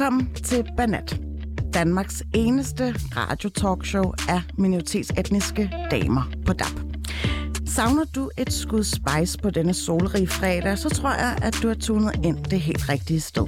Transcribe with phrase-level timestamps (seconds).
[0.00, 1.20] Velkommen til Banat.
[1.74, 6.80] Danmarks eneste radiotalkshow af minoritetsetniske damer på DAB.
[7.66, 11.74] Savner du et skud spice på denne solrige fredag, så tror jeg, at du har
[11.74, 13.46] tunet ind det helt rigtige sted.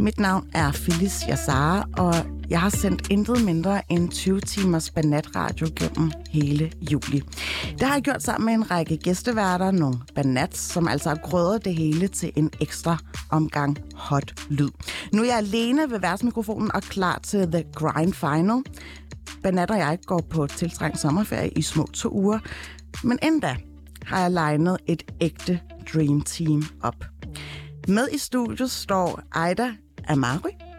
[0.00, 2.14] Mit navn er Phyllis Yassara, og
[2.50, 7.22] jeg har sendt intet mindre end 20 timers banatradio gennem hele juli.
[7.78, 11.64] Det har jeg gjort sammen med en række gæsteværter, nogle banats, som altså har grødet
[11.64, 12.98] det hele til en ekstra
[13.30, 14.68] omgang hot lyd.
[15.12, 18.62] Nu er jeg alene ved værtsmikrofonen og klar til The Grind Final.
[19.42, 22.38] Banat og jeg går på tiltrængt sommerferie i små to uger,
[23.04, 23.56] men endda
[24.04, 25.60] har jeg legnet et ægte
[25.94, 27.04] Dream Team op.
[27.88, 29.20] Med i studiet står
[29.50, 29.72] Ida
[30.08, 30.69] Amari,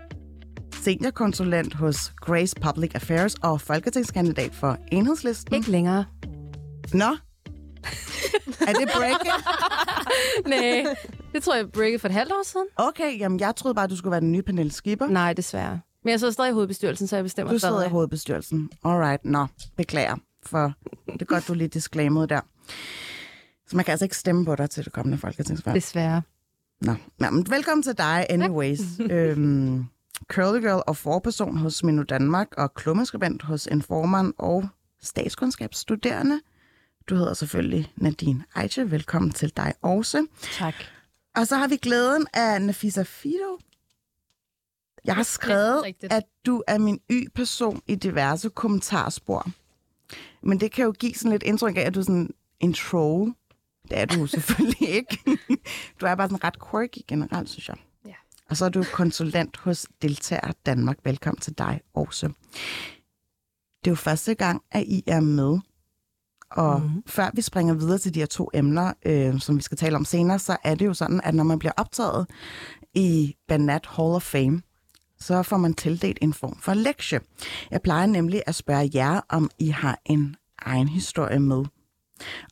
[0.81, 5.55] seniorkonsulent hos Grace Public Affairs og folketingskandidat for Enhedslisten.
[5.55, 6.05] Ikke længere.
[6.93, 7.05] Nå,
[8.61, 9.33] er det breaking?
[10.53, 10.95] Nej,
[11.33, 12.67] det tror jeg breaket for et halvt år siden.
[12.75, 15.07] Okay, jamen jeg troede bare, du skulle være den nye Pernille Skipper.
[15.07, 15.79] Nej, desværre.
[16.03, 17.91] Men jeg sidder stadig i hovedbestyrelsen, så jeg bestemmer Du sidder i stadig.
[17.91, 18.69] hovedbestyrelsen.
[18.85, 19.45] Alright, nå,
[19.77, 20.73] beklager, for
[21.13, 22.41] det er godt, du lige disclaimede der.
[23.67, 25.75] Så man kan altså ikke stemme på dig til det kommende folketingsvalg.
[25.75, 26.21] Desværre.
[26.81, 28.79] Nå, ja, men velkommen til dig anyways.
[28.99, 29.85] øhm,
[30.27, 34.67] Curly Girl og forperson hos Minu Danmark og klummeskribent hos Informeren og
[35.01, 36.41] statskundskabsstuderende.
[37.09, 38.91] Du hedder selvfølgelig Nadine Eiche.
[38.91, 40.27] Velkommen til dig også.
[40.57, 40.73] Tak.
[41.35, 43.59] Og så har vi glæden af Nafisa Fido.
[45.05, 49.47] Jeg har skrevet, at du er min y-person i diverse kommentarspor.
[50.41, 53.33] Men det kan jo give sådan lidt indtryk af, at du er sådan en troll.
[53.89, 55.17] Det er du selvfølgelig ikke.
[56.01, 57.77] Du er bare sådan ret quirky generelt, synes jeg.
[58.51, 60.97] Og så er du konsulent hos Deltager Danmark.
[61.03, 62.27] Velkommen til dig også.
[63.79, 65.59] Det er jo første gang, at I er med.
[66.51, 67.03] Og mm.
[67.07, 70.05] før vi springer videre til de her to emner, øh, som vi skal tale om
[70.05, 72.27] senere, så er det jo sådan, at når man bliver optaget
[72.93, 74.61] i Banat Hall of Fame,
[75.19, 77.19] så får man tildelt en form for lektie.
[77.71, 81.65] Jeg plejer nemlig at spørge jer, om I har en egen historie med.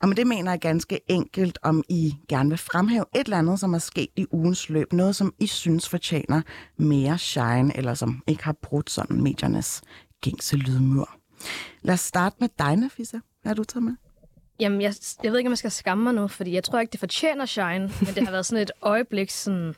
[0.01, 3.59] Og med det mener jeg ganske enkelt, om I gerne vil fremhæve et eller andet,
[3.59, 4.93] som er sket i ugens løb.
[4.93, 6.41] Noget, som I synes fortjener
[6.77, 9.81] mere shine, eller som ikke har brudt sådan mediernes
[10.21, 11.09] gængse lydmur.
[11.81, 13.17] Lad os starte med dig, Nafisa.
[13.41, 13.95] Hvad har du taget med?
[14.59, 14.93] Jamen, jeg,
[15.23, 17.45] jeg ved ikke, om jeg skal skamme mig nu, fordi jeg tror ikke, det fortjener
[17.45, 19.75] shine, men det har været sådan et øjeblik sådan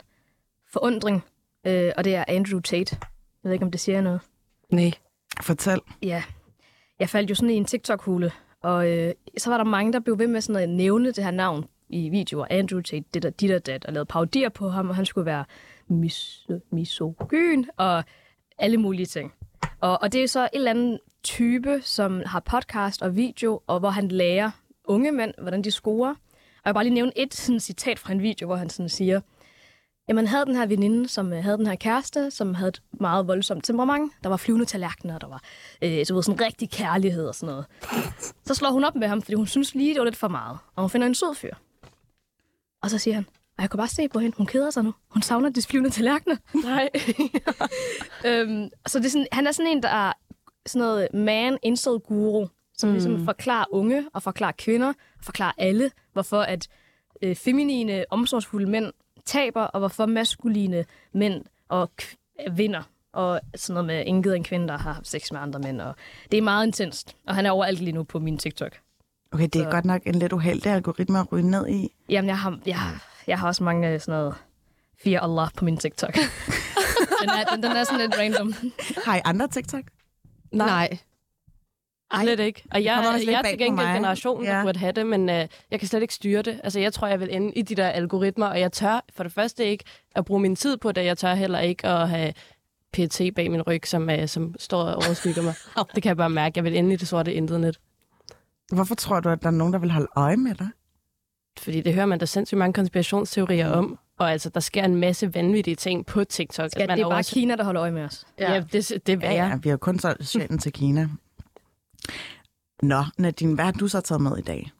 [0.72, 1.24] forundring,
[1.66, 2.96] øh, og det er Andrew Tate.
[3.00, 4.20] Jeg ved ikke, om det siger noget.
[4.70, 4.92] Nej.
[5.40, 5.80] Fortæl.
[6.02, 6.22] Ja,
[6.98, 8.32] jeg faldt jo sådan i en TikTok-hule,
[8.62, 11.30] og øh, så var der mange, der blev ved med sådan at nævne det her
[11.30, 12.46] navn i videoer.
[12.50, 15.26] Andrew Tate, det der, dit og dat, og lavede parodier på ham, og han skulle
[15.26, 15.44] være
[15.90, 18.04] mis- misogyn, og
[18.58, 19.32] alle mulige ting.
[19.80, 23.78] Og, og det er så en eller anden type, som har podcast og video, og
[23.78, 24.50] hvor han lærer
[24.84, 26.10] unge mænd, hvordan de scorer.
[26.10, 28.88] Og jeg vil bare lige nævne et sådan, citat fra en video, hvor han sådan
[28.88, 29.20] siger,
[30.08, 33.26] Jamen, havde den her veninde, som øh, havde den her kæreste, som havde et meget
[33.26, 34.12] voldsomt temperament.
[34.22, 35.42] Der var flyvende tallerkener, der var
[35.82, 37.66] øh, så ved, sådan rigtig kærlighed og sådan noget.
[38.44, 40.58] Så slår hun op med ham, fordi hun synes lige, det var lidt for meget.
[40.76, 41.54] Og hun finder en sød fyr.
[42.82, 43.26] Og så siger han,
[43.56, 44.94] og jeg kan bare se på hende, hun keder sig nu.
[45.08, 46.36] Hun savner de flyvende tallerkener.
[46.64, 46.90] Nej.
[48.30, 50.12] øhm, så det er sådan, han er sådan en, der er
[50.66, 52.46] sådan noget man incel guru,
[52.78, 52.94] som mm.
[52.94, 56.68] ligesom forklarer unge og forklarer kvinder, og forklarer alle, hvorfor at
[57.22, 58.92] øh, feminine, omsorgsfulde mænd
[59.24, 61.90] taber, og hvorfor maskuline mænd og
[62.52, 62.82] vinder.
[63.12, 65.80] Og sådan noget med ingen gider en kvinde, der har haft sex med andre mænd.
[65.80, 65.94] Og
[66.32, 68.72] det er meget intenst, og han er overalt lige nu på min TikTok.
[69.32, 71.88] Okay, det er Så- godt nok en lidt uheldig algoritme at ryge ned i.
[72.08, 72.78] Jamen, jeg har, jeg,
[73.26, 74.34] jeg har også mange øh, sådan noget
[75.04, 76.14] Fear Allah på min TikTok.
[77.20, 78.54] den, er, den, den er sådan lidt random.
[79.04, 79.82] Har I andre TikTok?
[80.52, 80.66] Nej.
[80.66, 80.98] Nej.
[82.20, 82.62] Slet ikke.
[82.70, 84.62] Og jeg, lidt jeg er til gengæld generationen, der Ja.
[84.64, 86.60] burde have det, men øh, jeg kan slet ikke styre det.
[86.64, 89.32] Altså, jeg tror, jeg vil ende i de der algoritmer, og jeg tør for det
[89.32, 89.84] første ikke
[90.14, 91.04] at bruge min tid på det.
[91.04, 92.32] Jeg tør heller ikke at have
[92.92, 95.54] PT bag min ryg, som, øh, som står og overskygger mig.
[95.94, 96.52] Det kan jeg bare mærke.
[96.56, 97.78] Jeg vil ende i det sorte internet.
[98.72, 100.68] Hvorfor tror du, at der er nogen, der vil holde øje med dig?
[101.58, 103.98] Fordi det hører man der sindssygt mange konspirationsteorier om.
[104.18, 106.70] Og altså, der sker en masse vanvittige ting på TikTok.
[106.76, 107.34] Ja, at man det er bare også...
[107.34, 108.24] Kina, der holder øje med os.
[108.38, 111.08] Ja, det, det er Ja, ja, vi har kun solgt sjælen til Kina.
[112.82, 114.70] Nå, Nadine, hvad har du så taget med i dag?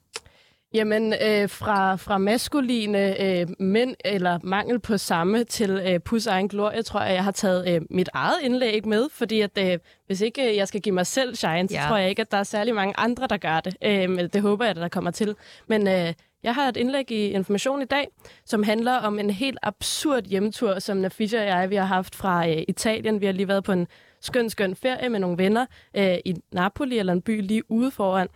[0.75, 6.49] Jamen, øh, fra, fra maskuline øh, mænd, eller mangel på samme, til øh, pus egen
[6.49, 10.21] glorie, tror jeg, jeg har taget øh, mit eget indlæg med, fordi at, øh, hvis
[10.21, 11.85] ikke øh, jeg skal give mig selv shine, så Ja.
[11.89, 13.77] tror jeg ikke, at der er særlig mange andre, der gør det.
[13.85, 15.35] Øh, men det håber jeg, at der kommer til.
[15.69, 18.09] Men øh, jeg har et indlæg i Information i dag,
[18.47, 22.49] som handler om en helt absurd hjemtur, som Nafisha og jeg vi har haft fra
[22.49, 23.21] øh, Italien.
[23.21, 23.87] Vi har lige været på en
[24.23, 25.67] skøn, skøn ferie med nogle venner
[25.97, 28.29] øh, i Napoli, eller en by lige ude foran.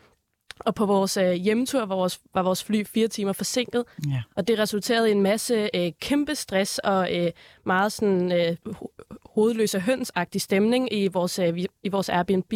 [0.60, 4.22] Og på vores øh, hjemtur var vores, var vores fly fire timer forsinket, Ja.
[4.36, 7.30] og det resulterede i en masse øh, kæmpe stress og øh,
[7.66, 12.52] meget sådan øh, ho- hovedløse hønsagtig stemning i vores, øh, i vores Airbnb.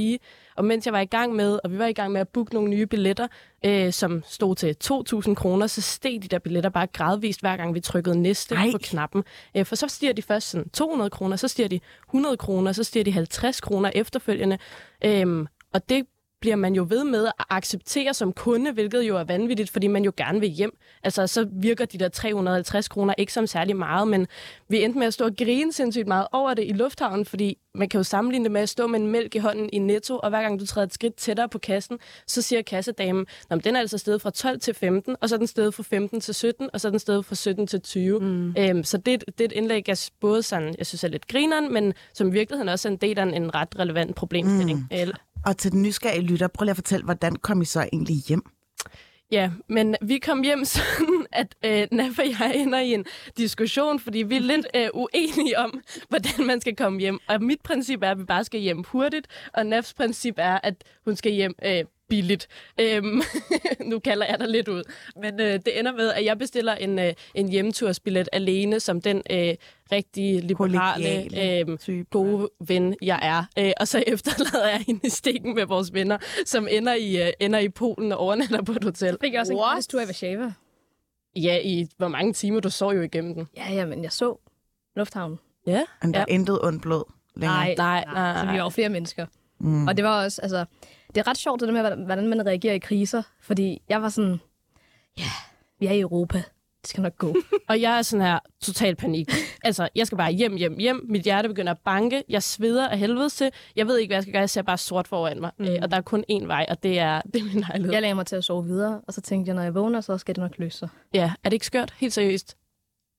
[0.56, 2.54] Og mens jeg var i gang med, og vi var i gang med at booke
[2.54, 3.26] nogle nye billetter,
[3.64, 7.74] øh, som stod til 2.000 kroner, så steg de der billetter bare gradvist, hver gang
[7.74, 8.70] vi trykkede næste Ej.
[8.72, 9.24] på knappen.
[9.56, 12.84] Øh, for så stiger de først sådan 200 kroner, så stiger de 100 kroner, så
[12.84, 14.58] stiger de 50 kroner efterfølgende.
[15.04, 16.06] Øhm, og det
[16.40, 20.04] bliver man jo ved med at acceptere som kunde, hvilket jo er vanvittigt, fordi man
[20.04, 20.78] jo gerne vil hjem.
[21.02, 24.26] Altså, så virker de der 350 kroner ikke som særlig meget, men
[24.68, 27.88] vi endte med at stå og grine sindssygt meget over det i lufthavnen, fordi man
[27.88, 30.28] kan jo sammenligne det med at stå med en mælk i hånden i Netto, og
[30.28, 33.80] hver gang du træder et skridt tættere på kassen, så siger kassedamen, men den er
[33.80, 36.70] altså stedet fra 12 til 15, og så er den stedet fra 15 til 17,
[36.72, 38.20] og så er den stedet fra 17 til 20.
[38.20, 38.54] Mm.
[38.58, 41.72] Øhm, så det, det er et indlæg, jeg både sådan, jeg synes er lidt grineren,
[41.72, 44.78] men som i virkeligheden også er en del af en, en ret relevant problemstilling.
[44.78, 44.96] Mm.
[45.46, 48.42] Og til den nysgerrige lytter, prøv lige at fortælle, hvordan kom I så egentlig hjem?
[49.32, 53.04] Ja, men vi kom hjem sådan, at øh, Naf og jeg ender i en
[53.36, 57.18] diskussion, fordi vi er lidt øh, uenige om, hvordan man skal komme hjem.
[57.28, 60.84] Og mit princip er, at vi bare skal hjem hurtigt, og Nafs princip er, at
[61.04, 62.48] hun skal hjem øh, billigt.
[62.80, 63.22] Øhm,
[63.90, 64.82] nu kalder jeg dig lidt ud.
[65.16, 69.16] Men øh, det ender med, at jeg bestiller en, øh, en hjemtursbillet alene, som den
[69.30, 69.54] øh,
[69.92, 73.64] rigtig liberale, øh, gode ven, jeg er.
[73.66, 77.32] Øh, og så efterlader jeg hende i stikken med vores venner, som ender i, øh,
[77.40, 79.16] ender i Polen og overnatter på et hotel.
[79.20, 79.70] Fik jeg også en What?
[79.72, 80.52] gratis tur i Warszawa.
[81.36, 83.48] Ja, i hvor mange timer du så jo igennem den.
[83.56, 84.36] Ja, ja, men jeg så
[84.96, 85.38] lufthavnen.
[85.66, 85.82] Ja.
[86.02, 86.24] Men der Ja.
[86.28, 87.04] er intet ondt blod
[87.36, 87.56] længere.
[87.56, 89.26] Nej, Nej, nej, nej, Så vi var jo flere mennesker.
[89.60, 89.86] Mm.
[89.86, 90.64] Og det var også, altså,
[91.14, 93.22] det er ret sjovt det der med, hvordan- man reagerer i kriser.
[93.42, 94.40] Fordi jeg var sådan,
[95.18, 95.24] ja,
[95.80, 96.42] vi er i Europa.
[96.82, 97.34] Det skal nok gå.
[97.68, 99.28] Og jeg er sådan her total panik.
[99.64, 101.06] Altså, jeg skal bare hjem, hjem, hjem.
[101.08, 102.22] Mit hjerte begynder at banke.
[102.28, 103.50] Jeg sveder af helvede til.
[103.76, 104.40] Jeg ved ikke, hvad jeg skal gøre.
[104.40, 105.50] Jeg ser bare sort foran mig.
[105.58, 105.64] Mm.
[105.64, 107.92] Øh, og der er kun én vej, og det er, det er min lejlighed.
[107.92, 110.18] Jeg lagde mig til at sove videre, og så tænkte jeg, når jeg vågner, så
[110.18, 110.88] skal det nok løse sig.
[111.14, 111.94] Ja, er det ikke skørt?
[111.98, 112.56] Helt seriøst.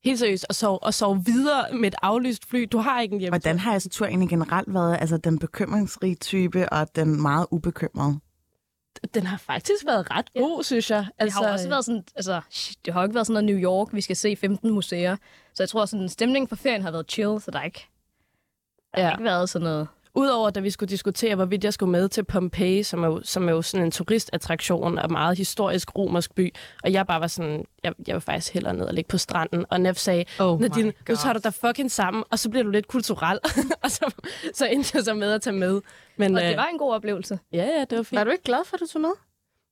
[0.04, 0.46] Helt seriøst.
[0.50, 2.68] Og sove, og sove videre med et aflyst fly.
[2.72, 3.32] Du har ikke en hjem.
[3.32, 4.98] Hvordan har altså tur egentlig generelt været?
[5.02, 8.20] Altså den bekymringsrige type og den meget ubekymrede?
[9.14, 10.64] Den har faktisk været ret god, ja.
[10.64, 11.06] synes jeg.
[11.18, 13.62] Altså, det har jo også været sådan, altså, shit, det har ikke været sådan noget
[13.62, 15.16] New York, vi skal se 15 museer.
[15.54, 17.88] Så jeg tror, sådan stemningen for ferien har været chill, så der er ikke,
[18.96, 19.14] der har Ja.
[19.14, 19.88] ikke været sådan noget.
[20.16, 23.48] Udover da vi skulle diskutere, hvorvidt jeg skulle med til Pompeji, som er jo, som
[23.48, 26.54] er jo sådan en turistattraktion og meget historisk romersk by,
[26.84, 29.66] og jeg bare var sådan, jeg, jeg vil faktisk hellere ned og ligge på stranden,
[29.70, 32.70] og Nev sagde, Oh Nadine, nu tager du dig fucking sammen, og så bliver du
[32.70, 33.40] lidt kulturel,
[33.84, 34.14] og så,
[34.54, 35.82] så endte jeg så med at tage med.
[36.18, 37.40] Men Og øh, det var en god oplevelse.
[37.54, 38.20] ja, ja, det var fint.
[38.20, 39.10] Var du ikke glad for, at du tog med?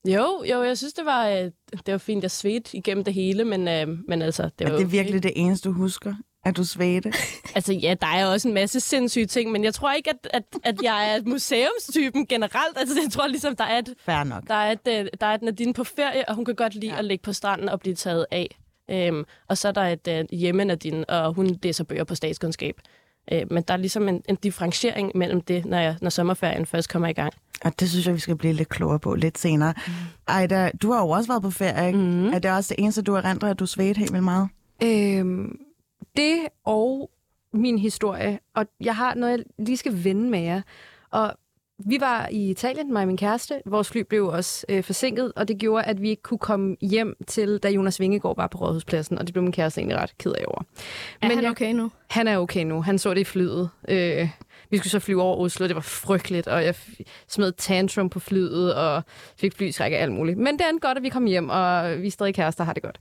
[0.08, 1.52] Jo, jo, jeg synes, det var, øh,
[1.86, 2.24] det var fint.
[2.24, 5.32] Jeg svedte igennem det hele, men, øh, men altså, det var Er det virkelig det
[5.36, 6.16] eneste, du husker?
[6.50, 7.14] At du svedte?
[7.56, 10.44] Altså ja, der er også en masse sindssyge ting, men jeg tror ikke, at, at,
[10.64, 12.78] at jeg er museumstypen generelt.
[12.78, 14.48] Altså jeg tror ligesom, der er et, Fair nok.
[14.48, 16.92] der er et, øh, der er et Nadine på ferie, og hun kan godt lide
[16.94, 17.00] ja.
[17.00, 18.58] at ligge på stranden og blive taget af.
[18.92, 22.76] Øhm, og så er der et øh, hjemme Nadine, og hun læser bøger på statskundskab.
[23.32, 26.90] Øh, men der er ligesom en, en differentiering mellem det, når, jeg, når sommerferien først
[26.90, 27.34] kommer i gang.
[27.62, 29.74] Og det synes jeg, vi skal blive lidt klogere på lidt senere.
[29.88, 29.94] Mm.
[30.28, 32.00] Ejda, du har jo også været på ferie, ikke?
[32.00, 32.34] Mhm.
[32.34, 34.48] Er det også det eneste, du erindrer, at du svedte helt vildt meget?
[34.84, 35.60] Øhm,
[36.18, 37.10] det og
[37.54, 40.62] min historie, og jeg har noget, jeg lige skal vende med jer.
[41.12, 41.34] Og
[41.86, 43.62] vi var i Italien, mig og min kæreste.
[43.66, 47.16] Vores fly blev også øh, forsinket, og det gjorde, at vi ikke kunne komme hjem
[47.28, 50.32] til, da Jonas Vingegaard var på Rådhuspladsen, og det blev min kæreste egentlig ret ked
[50.32, 50.62] af over.
[51.22, 51.92] Er Men han jeg- okay nu?
[52.10, 52.82] Han er okay nu.
[52.82, 53.70] Han så det i flyet.
[53.90, 54.30] Øh,
[54.70, 55.68] vi skulle så flyve over Oslo.
[55.68, 56.76] Det var frygteligt, og jeg
[57.28, 59.04] smed tantrum på flyet, og
[59.38, 60.38] fik flyskræk og alt muligt.
[60.38, 62.74] Men det er godt, at vi kom hjem, og vi er stadig kærester og har
[62.74, 63.00] det godt.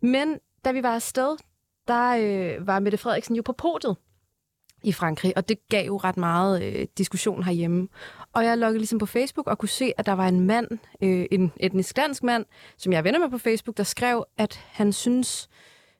[0.00, 1.36] Men da vi var afsted,
[1.88, 3.96] der øh, var Mette Frederiksen jo på podiet
[4.82, 7.88] i Frankrig, og det gav jo ret meget øh, diskussion herhjemme.
[8.32, 10.68] Og jeg loggede ligesom på Facebook og kunne se, at der var en mand,
[11.02, 12.44] øh, en etnisk dansk mand,
[12.76, 15.48] som jeg venner med på Facebook, der skrev, at han synes,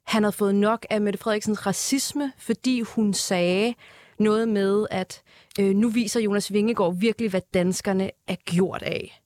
[0.04, 3.74] han havde fået nok af Mette Frederiksens racisme, fordi hun sagde
[4.18, 5.22] noget med, at
[5.60, 9.22] øh, nu viser Jonas Vingegaard virkelig, hvad danskerne er gjort af.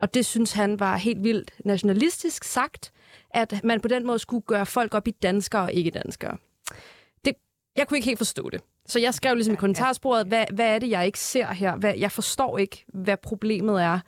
[0.00, 2.92] Og det synes han var helt vildt nationalistisk sagt,
[3.30, 6.36] at man på den måde skulle gøre folk op i danskere og ikke danskere.
[7.24, 7.34] Det,
[7.76, 8.60] jeg kunne ikke helt forstå det.
[8.86, 11.76] Så jeg skrev ligesom i kommentarsporet, hvad, hvad er det, jeg ikke ser her?
[11.76, 14.00] Hvad, jeg forstår ikke, hvad problemet er.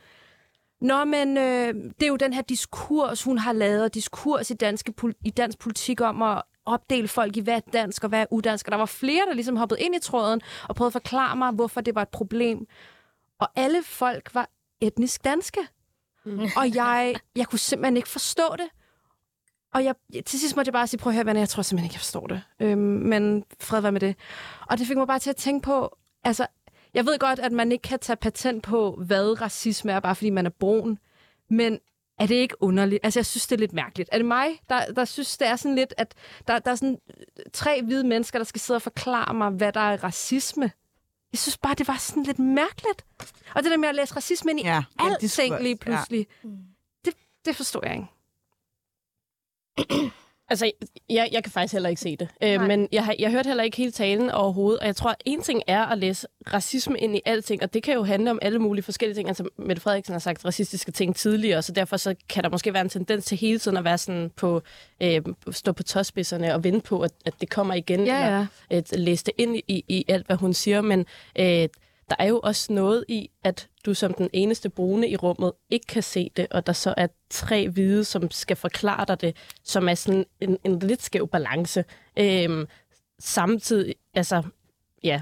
[0.81, 4.95] Nå, men øh, det er jo den her diskurs, hun har lavet, diskurs i, danske,
[5.25, 8.67] i dansk politik om at opdele folk i, hvad er dansk og hvad er udansk.
[8.67, 11.51] Og der var flere, der ligesom hoppede ind i tråden og prøvede at forklare mig,
[11.53, 12.67] hvorfor det var et problem.
[13.39, 14.49] Og alle folk var
[14.81, 15.61] etnisk danske.
[16.25, 16.41] Mm.
[16.57, 18.69] Og jeg, jeg kunne simpelthen ikke forstå det.
[19.75, 19.95] Og jeg,
[20.27, 22.01] til sidst måtte jeg bare sige, prøv at høre, venner, jeg tror simpelthen ikke, jeg
[22.01, 22.43] forstår det.
[22.61, 24.17] Øhm, men fred være med det.
[24.67, 26.47] Og det fik mig bare til at tænke på, altså,
[26.95, 30.31] jeg ved godt, at man ikke kan tage patent på, hvad racisme er, bare fordi
[30.31, 30.99] man er brun.
[31.51, 31.79] Men
[32.19, 33.01] er det ikke underligt?
[33.05, 34.09] Altså, jeg synes, det er lidt mærkeligt.
[34.13, 36.15] Er det mig, der, der synes, det er sådan lidt, at
[36.49, 36.99] der, der er sådan
[37.53, 40.71] tre hvide mennesker, der skal sidde og forklare mig, hvad der er racisme?
[41.33, 43.05] Jeg synes bare, det var sådan lidt mærkeligt.
[43.55, 46.49] Og det der med at læse racisme ind i Ja, alting lige pludselig, ja.
[47.05, 48.07] det, det forstår jeg ikke.
[50.51, 50.71] Altså,
[51.11, 52.29] jeg, jeg kan faktisk heller ikke se det.
[52.43, 54.81] Øh, men jeg, har, jeg hørte heller ikke hele talen overhovedet.
[54.81, 57.83] Og jeg tror, at en ting er at læse racisme ind i alting, og det
[57.83, 59.29] kan jo handle om alle mulige forskellige ting.
[59.29, 62.83] Altså, Mette Frederiksen har sagt racistiske ting tidligere, så derfor så kan der måske være
[62.83, 64.63] en tendens til hele tiden at være sådan på,
[65.03, 68.07] øh, stå på tåspidserne og vente på, at, at det kommer igen.
[68.07, 70.81] Ja, eller at læse det ind i, i alt, hvad hun siger.
[70.81, 71.07] Men
[71.39, 71.69] øh,
[72.11, 75.87] der er jo også noget i, at du som den eneste brune i rummet ikke
[75.87, 79.89] kan se det, og der så er tre hvide, som skal forklare dig det, som
[79.89, 81.85] er sådan en, en lidt skæv balance.
[82.19, 82.67] Øhm,
[83.19, 84.43] samtidig, altså,
[85.05, 85.21] ja,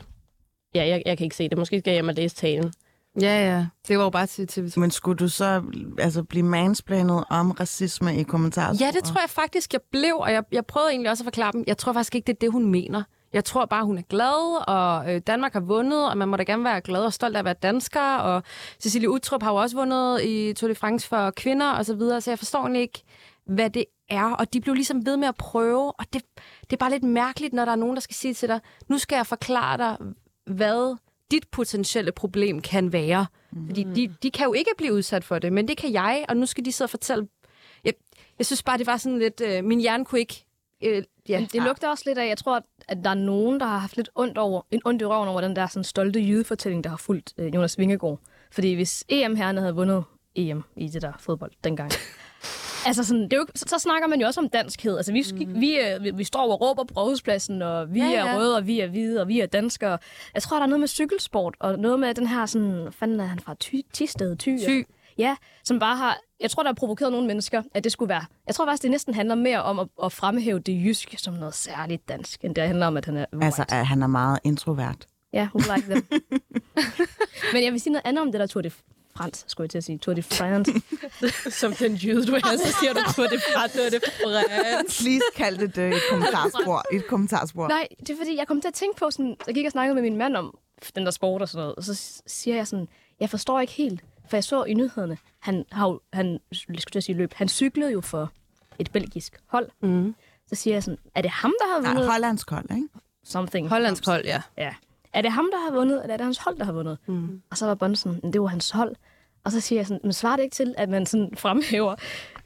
[0.75, 1.59] ja jeg, jeg kan ikke se det.
[1.59, 2.73] Måske skal jeg hjem og læse talen.
[3.21, 3.67] Ja, ja.
[3.89, 4.81] Det var jo bare til TV2.
[4.81, 5.63] Men skulle du så
[5.99, 8.77] altså, blive mansplanet om racisme i kommentarer?
[8.81, 11.53] Ja, det tror jeg faktisk, jeg blev, og jeg, jeg prøvede egentlig også at forklare
[11.53, 11.65] dem.
[11.67, 13.03] Jeg tror faktisk ikke, det er det, hun mener.
[13.33, 16.43] Jeg tror bare, hun er glad, og øh, Danmark har vundet, og man må da
[16.43, 18.43] gerne være glad og stolt af at være dansker, og
[18.81, 22.21] Cecilie Utrup har jo også vundet i Tour de France for kvinder og så videre,
[22.21, 23.03] så jeg forstår egentlig ikke,
[23.47, 26.23] hvad det er, og de blev ligesom ved med at prøve, og det,
[26.61, 28.99] det er bare lidt mærkeligt, når der er nogen, der skal sige til dig, nu
[28.99, 29.97] skal jeg forklare dig,
[30.47, 30.97] hvad
[31.31, 33.27] dit potentielle problem kan være.
[33.53, 33.67] Mm.
[33.67, 36.37] Fordi de, de kan jo ikke blive udsat for det, men det kan jeg, og
[36.37, 37.29] nu skal de sidde og fortælle.
[37.85, 37.93] Jeg,
[38.39, 39.41] jeg synes bare, det var sådan lidt...
[39.41, 40.45] Øh, min hjerne kunne ikke...
[40.85, 41.47] Øh, ja.
[41.53, 44.11] Det lugter også lidt af, jeg tror, at der er nogen, der har haft lidt
[44.15, 47.35] ondt, over, en ondt i røven over den der sådan stolte jydefortælling, der har fulgt
[47.39, 48.19] øh, Jonas Vingegaard.
[48.51, 50.05] Fordi hvis EM-herrene havde vundet
[50.35, 51.93] EM i det der fodbold dengang,
[52.87, 54.97] Altså sådan, det er jo, så, så snakker man jo også om danskhed.
[54.97, 55.61] Altså, vi, mm.
[55.61, 58.67] vi, vi, vi står og råber på rådhuspladsen, og vi Ja, ja, er røde, og
[58.67, 59.99] vi er hvide, og vi er danskere.
[60.35, 63.25] Jeg tror, der er noget med cykelsport, og noget med den her sådan, fanden er
[63.25, 63.55] han fra?
[63.55, 64.57] Ty, Tisted, Ty?
[64.67, 64.83] Ty.
[65.19, 68.25] Ja, som bare har, jeg tror, der har provokeret nogle mennesker, at det skulle være.
[68.47, 71.55] Jeg tror faktisk, det næsten handler mere om at, at fremhæve det jyske som noget
[71.55, 73.47] særligt dansk, end det handler om, at han er white.
[73.47, 75.07] Altså, at han er meget introvert.
[75.33, 76.07] Ja, who like them.
[77.53, 78.71] Men jeg vil sige noget andet om det der Tour de
[79.17, 79.99] France, skulle jeg til at sige.
[79.99, 80.73] Tour de France.
[81.61, 84.99] Som den jyde, du er, så siger du på det fra, det det frans.
[85.01, 86.83] Please kald det det et kommentarspor.
[86.93, 87.69] Et kommentarspor.
[87.69, 89.95] Nej, det er fordi, jeg kom til at tænke på sådan, jeg gik og snakkede
[89.95, 90.59] med min mand om
[90.95, 92.89] den der sport og sådan noget, og så siger jeg sådan,
[93.21, 97.33] jeg forstår ikke helt, for jeg så i nyhederne, han har han, skulle sige løb,
[97.35, 98.33] han cyklede jo for
[98.79, 99.69] et belgisk hold.
[99.83, 100.15] Mm.
[100.47, 102.89] Så siger jeg sådan, er det ham, der har Nej, vundet hollandsk hold, ikke?
[103.25, 103.69] something?
[103.69, 104.43] Hollandsk hold, ja.
[104.57, 104.75] Ja.
[105.13, 106.99] Er det ham, der har vundet, eller er det hans hold, der har vundet?
[107.07, 107.43] Mm.
[107.51, 108.97] Og så var "Men det var hans hold.
[109.45, 111.95] Og så siger jeg sådan, men svarer det ikke til, at man sådan fremhæver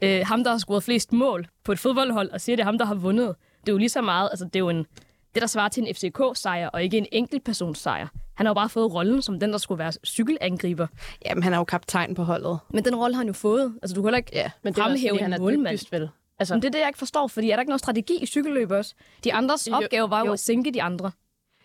[0.01, 2.65] øh, ham, der har scoret flest mål på et fodboldhold, og siger, at det er
[2.65, 3.35] ham, der har vundet?
[3.61, 4.85] Det er jo lige så meget, altså det er jo en,
[5.33, 8.07] det, der svarer til en FCK-sejr, og ikke en enkeltpersons-sejr.
[8.35, 10.87] Han har jo bare fået rollen som den, der skulle være cykelangriber.
[11.25, 12.59] Jamen, han er jo kaptajn på holdet.
[12.69, 13.73] Men den rolle har han jo fået.
[13.81, 15.39] Altså, du kan heller ikke Ja, Men det er også, fremhæve fordi han en er
[15.39, 15.73] målmand.
[15.75, 16.09] dygtigst, vel?
[16.39, 18.25] Altså, Men det er det, jeg ikke forstår, fordi er der ikke noget strategi i
[18.25, 18.93] cykelløb også?
[19.23, 20.31] De andres Jo, opgave var jo, jo.
[20.33, 21.11] at sænke de andre.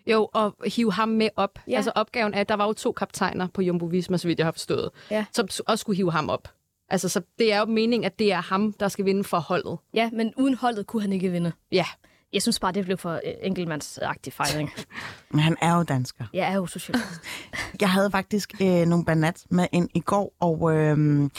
[0.07, 1.59] Jo, og hive ham med op.
[1.69, 1.77] Ja.
[1.77, 4.47] Altså opgaven er, at der var jo to kaptajner på Jumbo Visma, så vidt jeg
[4.47, 5.25] har forstået, Ja.
[5.33, 6.49] som også skulle hive ham op.
[6.91, 9.79] Altså, så det er jo meningen, at det er ham, der skal vinde for holdet.
[9.95, 11.53] Ja, men uden holdet kunne han ikke vinde.
[11.73, 11.85] Ja.
[12.33, 14.71] Jeg synes bare, det blev for øh, enkeltmandsagtig fejring.
[15.31, 16.25] Men han er jo dansker.
[16.33, 17.21] Jeg er jo socialist.
[17.81, 21.31] Jeg havde faktisk øh, nogle banat med ind i går, og øh,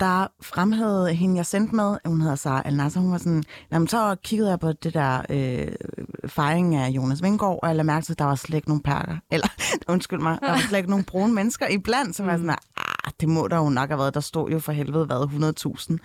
[0.00, 3.88] der fremhævede hende, jeg sendte med, hun hedder Sara al Nasser, hun var sådan, jamen,
[3.88, 5.72] så kiggede jeg på det der øh,
[6.26, 8.82] fejring af Jonas Vingård, og jeg lagde mærke til, at der var slet ikke nogen
[8.82, 9.48] perker, eller
[9.88, 13.12] undskyld mig, der var slet ikke nogen brune mennesker iblandt, så var jeg sådan, ah,
[13.20, 15.54] det må der jo nok have været, der stod jo for helvede hvad,
[15.90, 15.96] 100.000.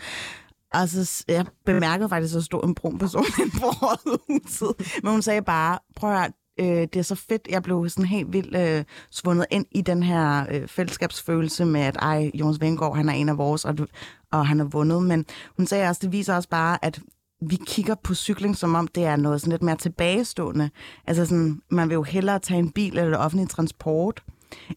[0.74, 5.02] Altså, jeg bemærkede faktisk, at der stod en brun person inde på rådhuset.
[5.04, 7.48] Men hun sagde bare, prøv at høre, øh, det er så fedt.
[7.50, 11.98] Jeg blev sådan helt vildt øh, svundet ind i den her øh, fællesskabsfølelse med, at
[12.02, 13.86] ej, Jonas Vengård, han er en af vores, og, du,
[14.32, 15.04] og han har vundet.
[15.04, 15.26] Men
[15.58, 17.02] hun sagde også, det viser også bare, at
[17.50, 20.70] vi kigger på cykling, som om det er noget sådan lidt mere tilbagestående.
[21.08, 24.24] Altså sådan, man vil jo hellere tage en bil eller offentlig transport,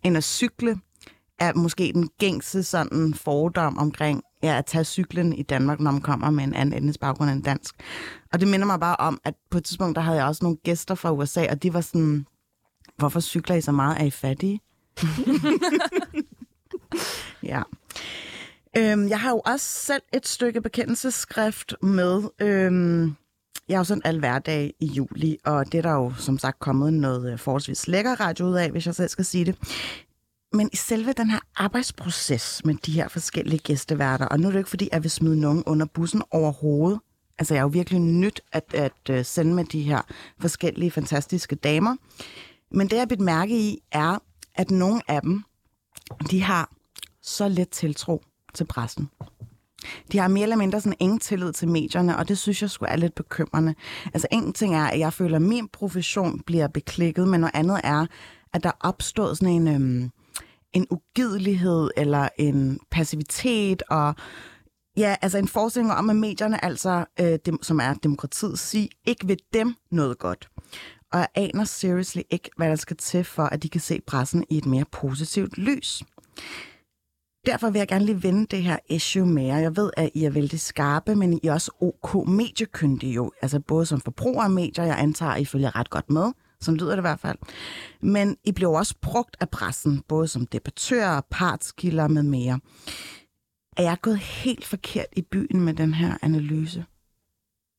[0.03, 0.77] end at cykle
[1.39, 6.01] er måske den gængse sådan fordom omkring ja, at tage cyklen i Danmark, når man
[6.01, 7.75] kommer med en anden etnisk baggrund end dansk.
[8.33, 10.59] Og det minder mig bare om, at på et tidspunkt, der havde jeg også nogle
[10.65, 12.27] gæster fra USA, og de var sådan,
[12.97, 14.01] hvorfor cykler I så meget?
[14.01, 14.61] Er I fattige?
[17.53, 17.63] ja.
[18.77, 22.23] Øhm, jeg har jo også selv et stykke bekendelsesskrift med.
[22.41, 23.17] Øhm,
[23.69, 26.59] jeg har jo sådan al hverdag i juli, og det er der jo som sagt
[26.59, 29.57] kommet noget øh, forholdsvis lækker radio ud af, hvis jeg selv skal sige det.
[30.57, 34.55] Men i selve den her arbejdsproces med de her forskellige gæsteværter, og nu er det
[34.55, 37.01] jo ikke fordi, jeg vil smide nogen under bussen overhovedet.
[37.39, 40.03] Altså, jeg er jo virkelig nyt at, at øh, sende med de her
[40.41, 41.97] forskellige fantastiske damer.
[42.71, 44.19] Men det, jeg bidt mærke i, er,
[44.55, 45.43] at nogle af dem,
[46.31, 46.71] de har
[47.23, 48.23] så let tiltro
[48.55, 49.09] til pressen.
[50.13, 52.93] de har mere eller mindre sådan ingen tillid til medierne, og det synes jeg skulle
[52.93, 53.75] er lidt bekymrende.
[54.15, 57.81] Altså en ting er, at jeg føler, at min profession bliver beklikket, men noget andet
[57.85, 58.07] er,
[58.53, 60.11] at der er opstået sådan en, øhm,
[60.77, 64.15] en ugidelighed eller en passivitet og
[64.99, 69.29] Ja, altså en forestilling om, at medierne, altså, øh, dem, som er demokratiet, sig, ikke
[69.29, 70.49] ved dem noget godt.
[71.13, 74.45] Og jeg aner seriously ikke, hvad der skal til for, at de kan se pressen
[74.51, 76.03] i et mere positivt lys.
[77.47, 79.59] Derfor vil jeg gerne lige vende det her issue med jer.
[79.59, 83.33] Jeg ved, at I er vældig skarpe, men I er også OK mediekyndige jo.
[83.43, 86.33] Altså både som forbruger af medier, jeg antager, at I følger ret godt med.
[86.61, 87.39] Som lyder det i hvert fald.
[88.01, 92.61] Men I blev også brugt af pressen, både som debattører, partskilder med mere.
[93.77, 96.85] Er jeg gået helt forkert i byen med den her analyse?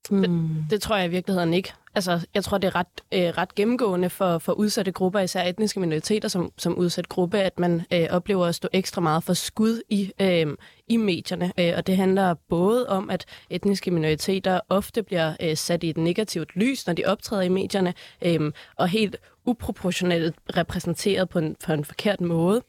[0.09, 1.73] Det, det tror jeg i virkeligheden ikke.
[1.95, 5.79] Altså, jeg tror, det er ret, øh, ret gennemgående for, for udsatte grupper, især etniske
[5.79, 9.81] minoriteter som, som udsat gruppe, at man øh, oplever at stå ekstra meget for skud
[9.89, 10.47] i, øh,
[10.87, 11.51] i medierne.
[11.59, 15.97] Øh, og det handler både om, at etniske minoriteter ofte bliver øh, sat i et
[15.97, 21.73] negativt lys, når de optræder i medierne, øh, og helt uproportionelt repræsenteret på en, på
[21.73, 22.61] en forkert måde.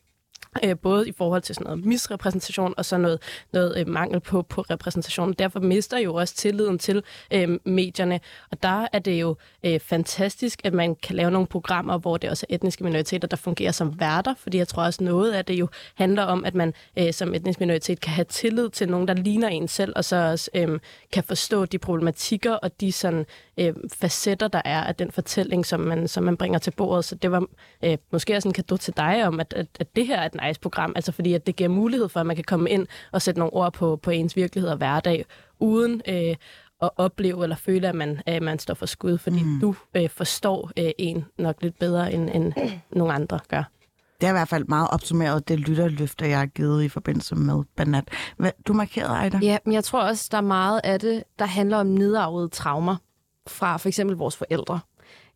[0.65, 3.23] Øh, både i forhold til sådan noget misrepræsentation og så noget,
[3.53, 5.33] noget øh, mangel på, på repræsentation.
[5.33, 8.21] Derfor mister jo også tilliden til øh, medierne.
[8.51, 12.31] Og der er det jo øh, fantastisk, at man kan lave nogle programmer, hvor det
[12.31, 14.35] også er etniske minoriteter, der fungerer som værter.
[14.39, 17.61] Fordi jeg tror også noget af det jo handler om, at man øh, som etnisk
[17.61, 20.81] minoritet kan have tillid til nogen, der ligner en selv, og så også øh,
[21.13, 23.27] kan forstå de problematikker og de sådan,
[23.59, 27.05] øh, facetter, der er af den fortælling, som man, som man bringer til bordet.
[27.05, 27.47] Så det var
[27.85, 30.35] øh, måske også en kado til dig om, at, at, at det her er et
[30.49, 33.23] nice program, altså fordi at det giver mulighed for, at man kan komme ind og
[33.23, 35.25] sætte nogle ord på, på ens virkelighed og hverdag,
[35.59, 36.37] uden øh,
[36.83, 39.61] at opleve eller føle, at man, at man står for skud, fordi mm.
[39.61, 42.53] du øh, forstår øh, en nok lidt bedre, end, end
[42.91, 43.63] nogle andre gør.
[44.21, 47.63] Det er i hvert fald meget opsummeret, det lytterløfter, jeg har givet i forbindelse med
[47.77, 48.09] Banat.
[48.37, 49.39] Hvad, du markerede, Ejda?
[49.43, 52.97] Ja, men jeg tror også, der er meget af det, der handler om nedarvede traumer
[53.47, 54.81] fra for eksempel vores forældre.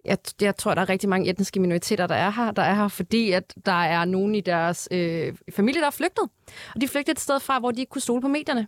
[0.05, 2.89] Jeg, jeg tror, der er rigtig mange etniske minoriteter, der er her, der er her,
[2.89, 6.29] fordi at der er nogen i deres øh, familie, der er flygtet.
[6.75, 8.67] Og de flygtede et sted fra, hvor de ikke kunne stole på medierne.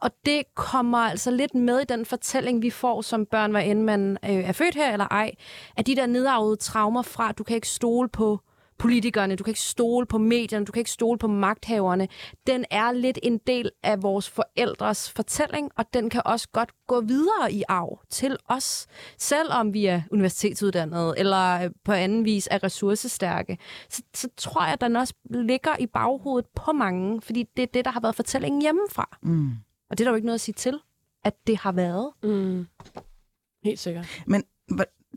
[0.00, 3.82] Og det kommer altså lidt med i den fortælling, vi får som børn, hvad end
[3.82, 5.32] man øh, er født her eller ej,
[5.76, 8.40] at de der nedarvede traumer fra, at du kan ikke stole på
[8.82, 12.08] politikerne, du kan ikke stole på medierne, du kan ikke stole på magthaverne.
[12.46, 17.00] Den er lidt en del af vores forældres fortælling, og den kan også godt gå
[17.00, 18.86] videre i arv til os,
[19.18, 23.58] selvom vi er universitetsuddannede eller på anden vis er ressourcestærke.
[23.88, 27.66] Så, så tror jeg, at den også ligger i baghovedet på mange, fordi det er
[27.74, 29.18] det, der har været fortællingen hjemmefra.
[29.22, 29.50] Mm.
[29.90, 30.78] Og det er der jo ikke noget at sige til,
[31.24, 32.10] at det har været.
[32.22, 32.66] Mm.
[33.64, 34.06] Helt sikkert.
[34.26, 34.44] Men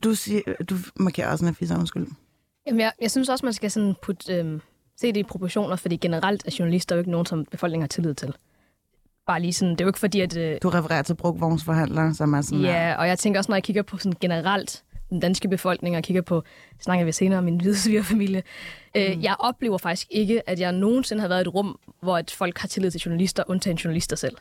[0.04, 2.08] du, siger, du markerer også en affiser, undskyld.
[2.68, 4.62] Jamen, jeg, jeg synes også, man skal sådan putte, øhm,
[4.98, 8.14] se det i proportioner, fordi generelt er journalister jo ikke nogen, som befolkningen har tillid
[8.14, 8.34] til.
[9.28, 10.38] Bare lige sådan, det er jo ikke fordi, at...
[10.38, 13.64] Øh, Du refererer til brugvognsforhandlere, som er sådan ja, og jeg tænker også, når jeg
[13.64, 16.44] kigger på sådan generelt den danske befolkning, og kigger på,
[16.80, 18.44] snakker vi senere om min hvide svigerfamilie,
[18.96, 22.32] øh, jeg oplever faktisk ikke, at jeg nogensinde har været i et rum, hvor at
[22.32, 24.38] folk har tillid til journalister, undtagen journalister selv.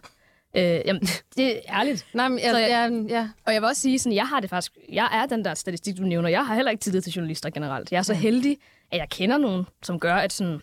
[0.57, 1.03] Øh, jamen,
[1.37, 2.07] det er ærligt.
[2.15, 3.29] Nej, men jeg, Så jeg- jeg, ja.
[3.47, 5.97] Og jeg vil også sige, sådan, jeg har det faktisk, jeg er den der statistik,
[5.97, 6.29] du nævner.
[6.29, 7.93] Jeg har heller ikke tillid til journalister generelt.
[7.93, 8.57] Jeg er så heldig,
[8.93, 10.61] at jeg kender nogen, som gør, at sådan,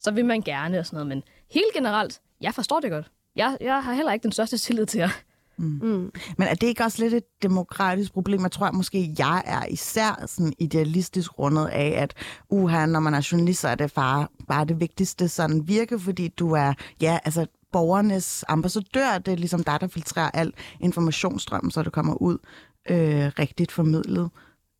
[0.00, 1.08] så vil man gerne og sådan noget.
[1.08, 3.10] Men helt generelt, jeg forstår det godt.
[3.36, 5.08] Jeg, jeg har heller ikke den største tillid til jer.
[5.58, 6.12] Mm.
[6.38, 8.42] Men er det ikke også lidt et demokratisk problem?
[8.42, 12.14] Jeg tror at måske, jeg er især sådan idealistisk rundet af, at
[12.50, 16.28] uha, når man er journalist, så er det bare, bare det vigtigste sådan virke, fordi
[16.28, 19.18] du er, ja, altså borgernes ambassadør.
[19.18, 22.38] Det er ligesom dig, der filtrerer al informationsstrøm, så det kommer ud
[22.90, 24.30] øh, rigtigt formidlet.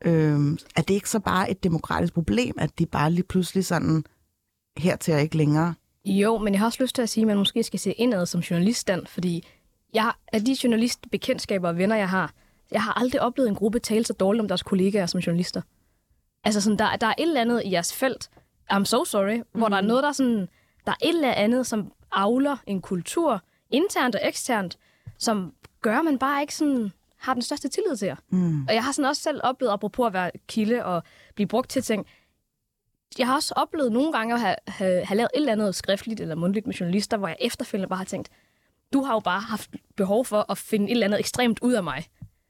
[0.04, 4.04] Øh, er det ikke så bare et demokratisk problem, at de bare lige pludselig sådan,
[4.76, 5.74] her til ikke længere?
[6.04, 8.26] Jo, men jeg har også lyst til at sige, at man måske skal se indad
[8.26, 9.46] som journaliststand, fordi
[9.94, 12.32] jeg, af de journalistbekendtskaber og venner, jeg har,
[12.70, 15.62] jeg har aldrig oplevet en gruppe tale så dårligt om deres kollegaer som journalister.
[16.44, 18.30] Altså sådan, der, der er et eller andet i jeres felt,
[18.72, 19.60] I'm so sorry, mm.
[19.60, 20.48] hvor der er noget, der er sådan,
[20.86, 24.78] der er et eller andet, som avler en kultur, internt og eksternt,
[25.18, 28.16] som gør, at man bare ikke sådan har den største tillid til jer.
[28.30, 28.66] Mm.
[28.68, 31.02] Og jeg har sådan også selv oplevet, apropos at være kilde og
[31.34, 32.06] blive brugt til ting,
[33.18, 36.20] jeg har også oplevet nogle gange at have, have, have lavet et eller andet skriftligt
[36.20, 38.28] eller mundtligt med journalister, hvor jeg efterfølgende bare har tænkt,
[38.92, 41.84] du har jo bare haft behov for at finde et eller andet ekstremt ud af
[41.84, 42.04] mig.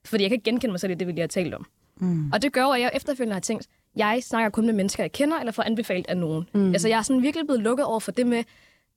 [0.05, 1.67] Fordi jeg kan ikke genkende mig selv i det, vi lige har talt om.
[1.97, 2.33] Mm.
[2.33, 5.39] Og det gør at jeg efterfølgende har tænkt, jeg snakker kun med mennesker, jeg kender,
[5.39, 6.49] eller får anbefalet af nogen.
[6.55, 6.73] Mm.
[6.73, 8.45] Altså, jeg er sådan virkelig blevet lukket over for det med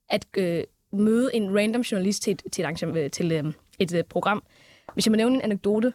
[0.08, 4.04] at øh, møde en random journalist til et, til et, øh, til, øh, et øh,
[4.04, 4.42] program.
[4.94, 5.92] Hvis jeg må nævne en anekdote,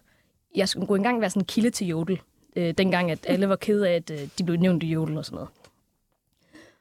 [0.56, 2.22] jeg skulle gå engang være sådan en kilde til Jodel,
[2.56, 5.26] øh, dengang at alle var kede af, at øh, de blev nævnt i Jodel og
[5.26, 5.50] sådan noget.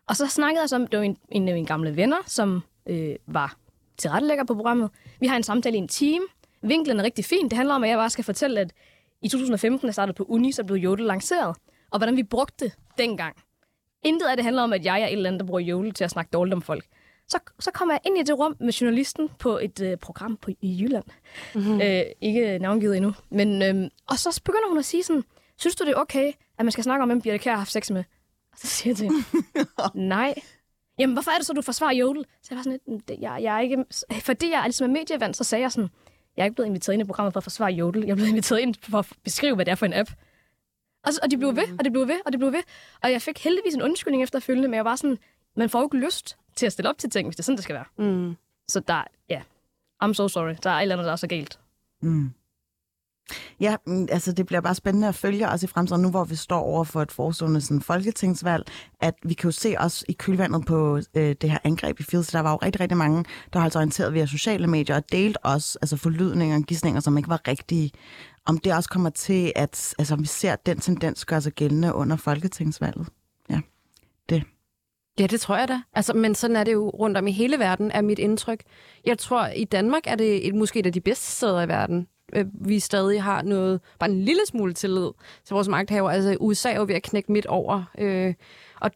[0.06, 2.62] Og så snakkede jeg så om, det var en, en af mine gamle venner, som
[2.86, 3.56] øh, var
[3.98, 4.90] tilrettelægger på programmet.
[5.20, 6.24] Vi har en samtale i en time.
[6.62, 7.44] Vinklen er rigtig fin.
[7.44, 8.72] Det handler om, at jeg bare skal fortælle, at
[9.22, 11.56] i 2015, jeg startede på uni, så blev Jodel lanceret.
[11.90, 13.36] Og hvordan vi brugte det dengang.
[14.02, 16.04] Intet af det handler om, at jeg er et eller andet, der bruger Jodel til
[16.04, 16.84] at snakke dårligt om folk.
[17.30, 20.50] Så, så kommer jeg ind i det rum med journalisten på et øh, program på,
[20.60, 21.04] i Jylland.
[21.54, 21.80] Mm-hmm.
[21.80, 23.14] Øh, ikke navngivet endnu.
[23.30, 25.24] Men, øh, og så begynder hun at sige sådan,
[25.56, 27.72] synes du det er okay, at man skal snakke om, hvem Birte Kjær har haft
[27.72, 28.04] sex med?
[28.52, 29.24] Og så siger jeg til hende,
[30.08, 30.34] nej.
[30.98, 32.24] Jamen, hvorfor er det så, du forsvarer Jodel?
[32.42, 33.84] Så jeg var sådan lidt, jeg, jeg er ikke...
[34.20, 35.90] Fordi jeg er ligesom medievand, så sagde jeg sådan,
[36.36, 38.02] jeg er ikke blevet inviteret ind i programmet for at forsvare Jodel.
[38.02, 40.10] Jeg er blevet inviteret ind for at beskrive, hvad det er for en app.
[41.04, 42.62] Og, og de blev ved, og det blev ved, og det blev ved.
[43.02, 45.18] Og jeg fik heldigvis en undskyldning efterfølgende, men jeg var sådan,
[45.56, 47.56] man får jo ikke lyst til at stille op til ting, hvis det er sådan,
[47.56, 47.84] det skal være.
[47.98, 48.36] Mm.
[48.68, 49.42] Så der, ja,
[50.04, 50.54] I'm so sorry.
[50.62, 51.58] Der er et eller andet, der er så galt.
[52.02, 52.30] Mm.
[53.60, 56.36] Ja, mm, altså det bliver bare spændende at følge os i fremtiden, nu hvor vi
[56.36, 58.66] står over for et forestående sådan, folketingsvalg,
[59.00, 62.28] at vi kan jo se os i kølvandet på øh, det her angreb i Fields.
[62.28, 65.38] Der var jo rigtig, rigtig mange, der har altså orienteret via sociale medier og delt
[65.42, 67.90] os altså forlydninger og gissninger, som ikke var rigtige.
[68.46, 72.16] Om det også kommer til, at altså, vi ser den tendens gøre sig gældende under
[72.16, 73.08] folketingsvalget.
[75.20, 75.40] Ja, det.
[75.40, 75.80] Tror jeg da.
[75.92, 78.62] Altså, men sådan er det jo rundt om i hele verden, er mit indtryk.
[79.04, 82.08] Jeg tror, i Danmark er det et, måske et af de bedste steder i verden.
[82.32, 85.10] Øh, vi stadig har noget, bare en lille smule tillid
[85.44, 86.10] til vores magthaver.
[86.10, 87.84] Altså, USA er jo ved at knække midt over.
[87.98, 88.34] Øh,
[88.80, 88.90] og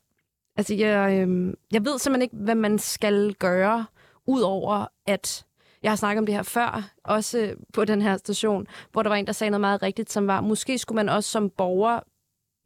[0.57, 3.87] altså, jeg, øh, jeg ved simpelthen ikke, hvad man skal gøre,
[4.27, 5.45] udover at
[5.83, 9.17] jeg har snakket om det her før, også på den her station, hvor der var
[9.17, 12.01] en, der sagde noget meget rigtigt, som var, måske skulle man også som borger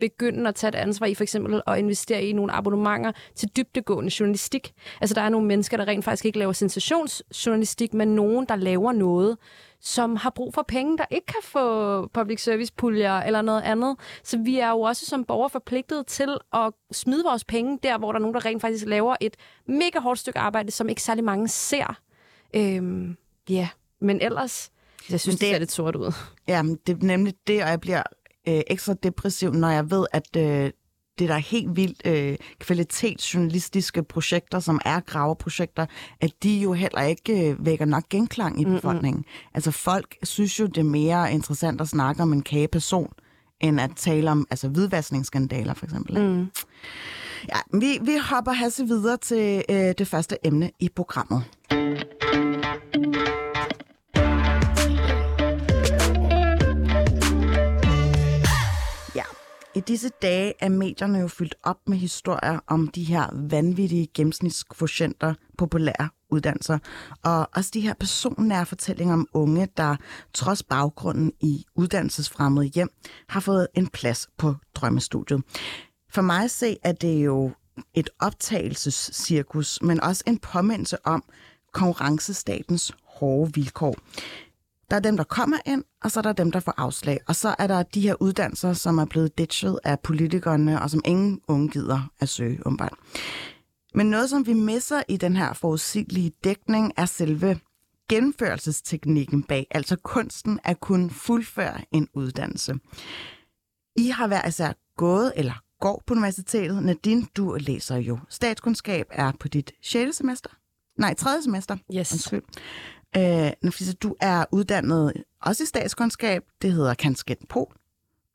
[0.00, 4.12] begynde at tage et ansvar i for eksempel at investere i nogle abonnementer til dybdegående
[4.20, 4.72] journalistik.
[5.00, 8.92] Altså der er nogle mennesker, der rent faktisk ikke laver sensationsjournalistik, men nogen, der laver
[8.92, 9.38] noget,
[9.80, 13.96] som har brug for penge, der ikke kan få public service puljer eller noget andet.
[14.24, 18.12] Så vi er jo også som borgere forpligtet til at smide vores penge der, hvor
[18.12, 21.24] der er nogen, der rent faktisk laver et mega hårdt stykke arbejde, som ikke særlig
[21.24, 21.98] mange ser.
[22.56, 23.16] Øhm,
[23.48, 23.68] ja, yeah.
[24.00, 24.70] men ellers,
[25.10, 26.12] jeg synes, det, det ser lidt sort ud.
[26.48, 28.02] Ja, det er nemlig det, og jeg bliver
[28.48, 30.70] øh, ekstra depressiv, når jeg ved, at øh,
[31.18, 35.86] det der er helt vildt øh, kvalitetsjournalistiske projekter, som er graveprojekter,
[36.20, 39.20] at de jo heller ikke øh, vækker nok genklang i befolkningen.
[39.20, 39.50] Mm-hmm.
[39.54, 43.12] Altså folk synes jo, det er mere interessant at snakke om en kageperson,
[43.60, 46.20] end at tale om altså, hvidvaskningsskandaler for eksempel.
[46.20, 46.46] Mm.
[47.48, 51.42] Ja, vi, vi hopper hasse videre til øh, det første emne i programmet.
[59.78, 65.34] I disse dage er medierne jo fyldt op med historier om de her vanvittige gennemsnitskvotienter
[65.58, 66.78] populære uddannelser,
[67.24, 69.96] og også de her personnære fortællinger om unge, der
[70.34, 72.88] trods baggrunden i uddannelsesfremmede hjem,
[73.28, 75.42] har fået en plads på drømmestudiet.
[76.10, 77.50] For mig at se, er det jo
[77.94, 81.24] et optagelsescirkus, men også en påmindelse om
[81.72, 83.96] konkurrencestatens hårde vilkår.
[84.90, 87.18] Der er dem, der kommer ind, og så er der dem, der får afslag.
[87.26, 91.00] Og så er der de her uddannelser, som er blevet ditchet af politikerne, og som
[91.04, 92.94] ingen unge gider at søge, umiddelbart.
[93.94, 97.60] Men noget, som vi misser i den her forudsigelige dækning, er selve
[98.08, 102.74] gennemførelsesteknikken bag, altså kunsten at kunne fuldføre en uddannelse.
[103.96, 106.82] I har hver især gået eller går på universitetet.
[106.82, 110.16] Nadine, du læser jo statskundskab, er på dit 6.
[110.16, 110.50] semester.
[110.98, 111.42] Nej, 3.
[111.42, 111.76] semester.
[111.94, 112.12] Yes.
[112.12, 112.42] Undskyld.
[113.16, 116.42] Øh, Nafisa, du er uddannet også i statskundskab.
[116.62, 117.74] Det hedder Kansket Pol.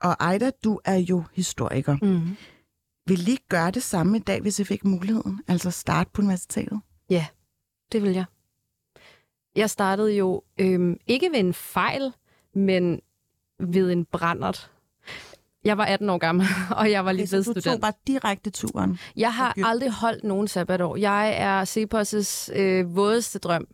[0.02, 1.98] Og Ejda, du er jo historiker.
[2.02, 2.38] Mm.
[3.08, 5.42] Vil I gøre det samme i dag, hvis I fik muligheden?
[5.48, 6.80] Altså starte på universitetet?
[7.10, 7.26] Ja,
[7.92, 8.26] det vil jeg.
[9.56, 12.14] Jeg startede jo øhm, ikke ved en fejl,
[12.56, 13.02] men
[13.60, 14.72] ved en brændert.
[15.66, 16.46] Jeg var 18 år gammel,
[16.80, 17.66] og jeg var lige okay, student.
[17.66, 19.00] du tog bare direkte turen?
[19.16, 20.96] Jeg har aldrig holdt nogen sabbatår.
[20.96, 23.68] Jeg er Cepos' øh, vådeste drøm.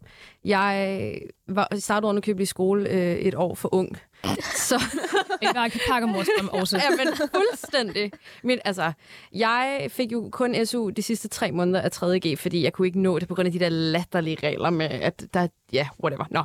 [0.45, 1.11] Jeg
[1.47, 3.97] var, startede under købe i skole øh, et år for ung.
[4.69, 4.83] Så
[5.41, 6.77] En gang pakkermorstrøm også.
[6.77, 8.11] ja, men fuldstændig.
[8.43, 8.91] Men altså,
[9.33, 13.01] jeg fik jo kun SU de sidste tre måneder af 3.G, fordi jeg kunne ikke
[13.01, 16.25] nå det på grund af de der latterlige regler med, at der, ja, whatever.
[16.31, 16.43] Nå.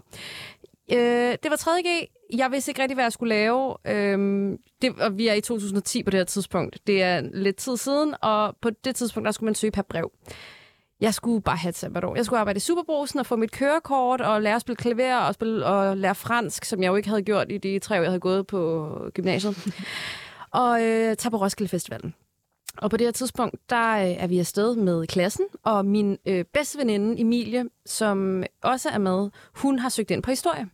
[0.92, 2.08] Øh, det var 3.G.
[2.36, 3.76] Jeg vidste ikke rigtig, hvad jeg skulle lave.
[3.86, 6.78] Øhm, det, og vi er i 2010 på det her tidspunkt.
[6.86, 10.10] Det er lidt tid siden, og på det tidspunkt, der skulle man søge per brev.
[11.00, 12.16] Jeg skulle bare have et sabbatår.
[12.16, 15.34] Jeg skulle arbejde i Superbrusen og få mit kørekort og lære at spille klaver og,
[15.34, 18.10] spille, og lære fransk, som jeg jo ikke havde gjort i de tre år, jeg
[18.10, 19.66] havde gået på gymnasiet.
[20.50, 22.14] og øh, tage på Roskilde Festivalen.
[22.76, 26.44] Og på det her tidspunkt, der øh, er vi afsted med klassen, og min øh,
[26.44, 30.68] bedste veninde, Emilie, som også er med, hun har søgt ind på historie.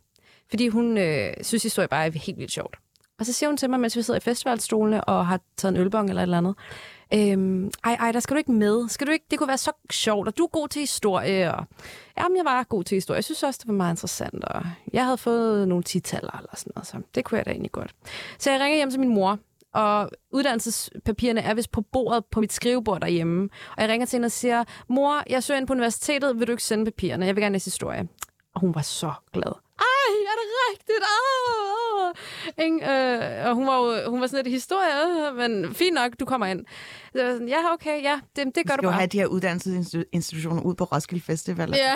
[0.51, 2.75] Fordi hun øh, synes, historie bare er helt vildt sjovt.
[3.19, 5.81] Og så siger hun til mig, mens vi sidder i festivalstolene og har taget en
[5.81, 6.55] ølbong eller et eller andet,
[7.13, 8.89] øhm, ej, ej, der skal du ikke med.
[8.89, 9.25] Skal du ikke?
[9.31, 11.55] Det kunne være så sjovt, og du er god til historie.
[11.55, 11.65] Og,
[12.17, 13.15] jamen, jeg var god til historie.
[13.15, 14.61] Jeg synes også, det var meget interessant, og
[14.93, 17.95] jeg havde fået nogle titaller eller sådan noget, så det kunne jeg da egentlig godt.
[18.39, 19.39] Så jeg ringer hjem til min mor,
[19.73, 23.49] og uddannelsespapirerne er vist på bordet på mit skrivebord derhjemme.
[23.77, 26.51] Og jeg ringer til hende og siger, mor, jeg søger ind på universitetet, vil du
[26.51, 27.25] ikke sende papirerne?
[27.25, 28.07] Jeg vil gerne læse historie.
[28.53, 29.53] Og hun var så glad.
[30.01, 31.03] Ej, er det rigtigt?
[31.15, 32.91] Ah, ikke?
[32.91, 36.25] Øh, og hun var, jo, hun var sådan lidt historie, øh, men fint nok, du
[36.25, 36.65] kommer ind.
[37.13, 38.93] Så jeg var sådan, ja, okay, ja, det, det gør Vi du skal jo bare.
[38.99, 41.69] have de her uddannelsesinstitutioner ud på Roskilde Festival.
[41.75, 41.93] Ja.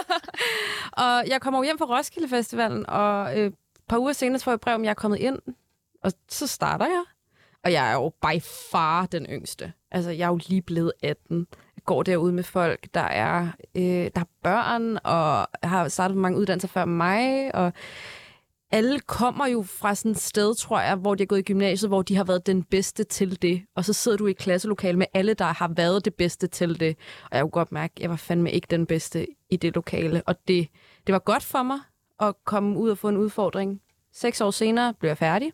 [1.04, 3.54] og jeg kommer jo hjem fra Roskilde Festivalen, og øh, et
[3.88, 5.38] par uger senere får jeg brev, om jeg er kommet ind.
[6.04, 7.04] Og så starter jeg.
[7.64, 9.72] Og jeg er jo by far den yngste.
[9.90, 11.46] Altså, jeg er jo lige blevet 18.
[11.86, 16.38] Går derude med folk, der er, øh, der er børn, og har startet på mange
[16.38, 17.72] uddannelser før mig, og
[18.70, 21.90] alle kommer jo fra sådan et sted, tror jeg, hvor de er gået i gymnasiet,
[21.90, 23.62] hvor de har været den bedste til det.
[23.74, 26.80] Og så sidder du i et klasselokale med alle, der har været det bedste til
[26.80, 26.96] det.
[27.30, 30.22] Og jeg kunne godt mærke, at jeg var fandme ikke den bedste i det lokale.
[30.26, 30.68] Og det,
[31.06, 31.78] det var godt for mig
[32.20, 33.80] at komme ud og få en udfordring.
[34.12, 35.52] Seks år senere blev jeg færdig.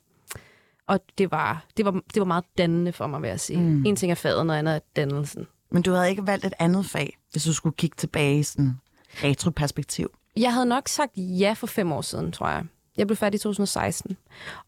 [0.86, 3.60] Og det var, det var, det var meget dannende for mig, vil jeg sige.
[3.60, 3.84] Mm.
[3.86, 5.46] En ting er faget, noget andet er dannelsen.
[5.72, 8.72] Men du havde ikke valgt et andet fag, hvis du skulle kigge tilbage i sådan
[9.24, 10.10] retroperspektiv.
[10.36, 12.64] Jeg havde nok sagt ja for fem år siden, tror jeg.
[12.96, 14.16] Jeg blev færdig i 2016.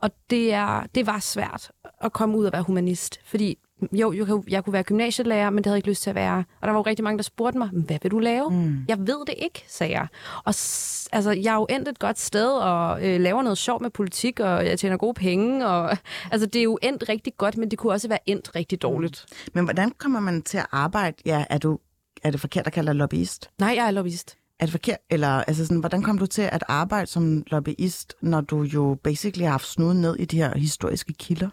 [0.01, 3.21] Og det, er, det var svært at komme ud og være humanist.
[3.25, 3.59] Fordi
[3.93, 6.17] jo, jeg, kunne- jeg kunne være gymnasielærer, men det havde jeg ikke lyst til at
[6.17, 6.39] være.
[6.61, 8.51] Og der var jo rigtig mange, der spurgte mig, hvad vil du lave?
[8.51, 8.85] Mm.
[8.89, 10.07] Jeg ved det ikke, sagde jeg.
[10.45, 13.83] Og s- altså, jeg er jo endt et godt sted og øh, laver noget sjovt
[13.83, 15.67] med politik, og jeg tjener gode penge.
[15.69, 15.97] Og,
[16.33, 19.27] altså, det er jo endt rigtig godt, men det kunne også være endt rigtig dårligt.
[19.31, 19.51] Mm.
[19.55, 21.17] Men hvordan kommer man til at arbejde?
[21.27, 21.79] Ja, er, du,
[22.23, 23.51] er det forkert at kalde dig lobbyist?
[23.59, 24.37] Nej, jeg er lobbyist.
[24.61, 24.99] Er det forkert?
[25.11, 29.45] Eller altså sådan, hvordan kom du til at arbejde som lobbyist, når du jo basically
[29.45, 31.49] har haft snuden ned i de her historiske kilder?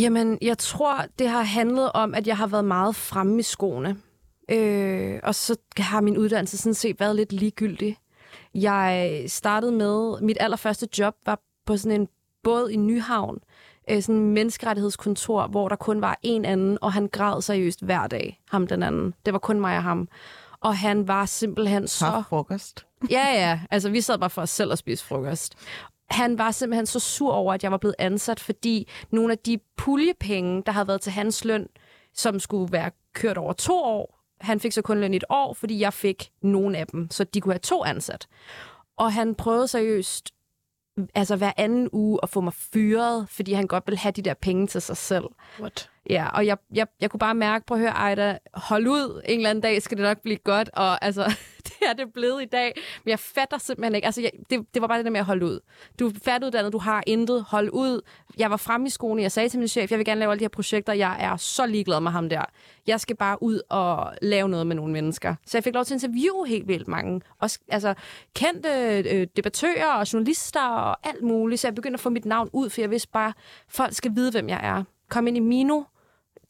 [0.00, 3.96] Jamen, jeg tror, det har handlet om, at jeg har været meget fremme i skoene.
[4.50, 7.96] Øh, og så har min uddannelse sådan set været lidt ligegyldig.
[8.54, 12.08] Jeg startede med, mit allerførste job var på sådan en
[12.42, 13.38] båd i Nyhavn.
[13.90, 18.06] Øh, sådan en menneskerettighedskontor, hvor der kun var en anden, og han græd seriøst hver
[18.06, 19.14] dag, ham den anden.
[19.26, 20.08] Det var kun mig og ham.
[20.60, 21.98] Og han var simpelthen så...
[21.98, 22.86] Så frokost.
[23.10, 23.60] Ja, ja.
[23.70, 25.54] Altså, vi sad bare for os selv og spise frokost.
[26.10, 29.58] Han var simpelthen så sur over, at jeg var blevet ansat, fordi nogle af de
[29.76, 31.68] puljepenge, der havde været til hans løn,
[32.14, 35.80] som skulle være kørt over to år, han fik så kun løn et år, fordi
[35.80, 38.26] jeg fik nogle af dem, så de kunne have to ansat.
[38.96, 40.30] Og han prøvede seriøst
[41.14, 44.34] altså hver anden uge at få mig fyret, fordi han godt ville have de der
[44.34, 45.24] penge til sig selv.
[45.60, 45.90] What?
[46.10, 49.38] Ja, og jeg, jeg, jeg kunne bare mærke, prøv at høre, Ejda, hold ud, en
[49.38, 51.32] eller anden dag skal det nok blive godt, og altså,
[51.90, 52.72] er det blevet i dag,
[53.04, 55.26] men jeg fatter simpelthen ikke, altså, jeg, det, det var bare det der med at
[55.26, 55.60] holde ud.
[55.98, 58.00] Du er færdiguddannet, du har intet, hold ud.
[58.38, 60.38] Jeg var fremme i skolen, jeg sagde til min chef, jeg vil gerne lave alle
[60.38, 62.44] de her projekter, jeg er så ligeglad med ham der.
[62.86, 65.34] Jeg skal bare ud og lave noget med nogle mennesker.
[65.46, 67.94] Så jeg fik lov til at interviewe helt vildt mange, også, altså,
[68.34, 68.68] kendte
[69.10, 72.70] øh, debattører og journalister og alt muligt, så jeg begyndte at få mit navn ud,
[72.70, 73.32] for jeg vidste bare,
[73.68, 74.84] folk skal vide, hvem jeg er.
[75.08, 75.82] Kom ind i Mino,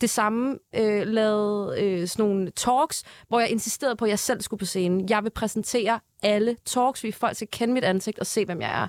[0.01, 4.41] det samme, øh, lavede øh, sådan nogle talks, hvor jeg insisterede på, at jeg selv
[4.41, 5.09] skulle på scenen.
[5.09, 8.83] Jeg vil præsentere alle talks, fordi folk skal kende mit ansigt og se, hvem jeg
[8.83, 8.89] er.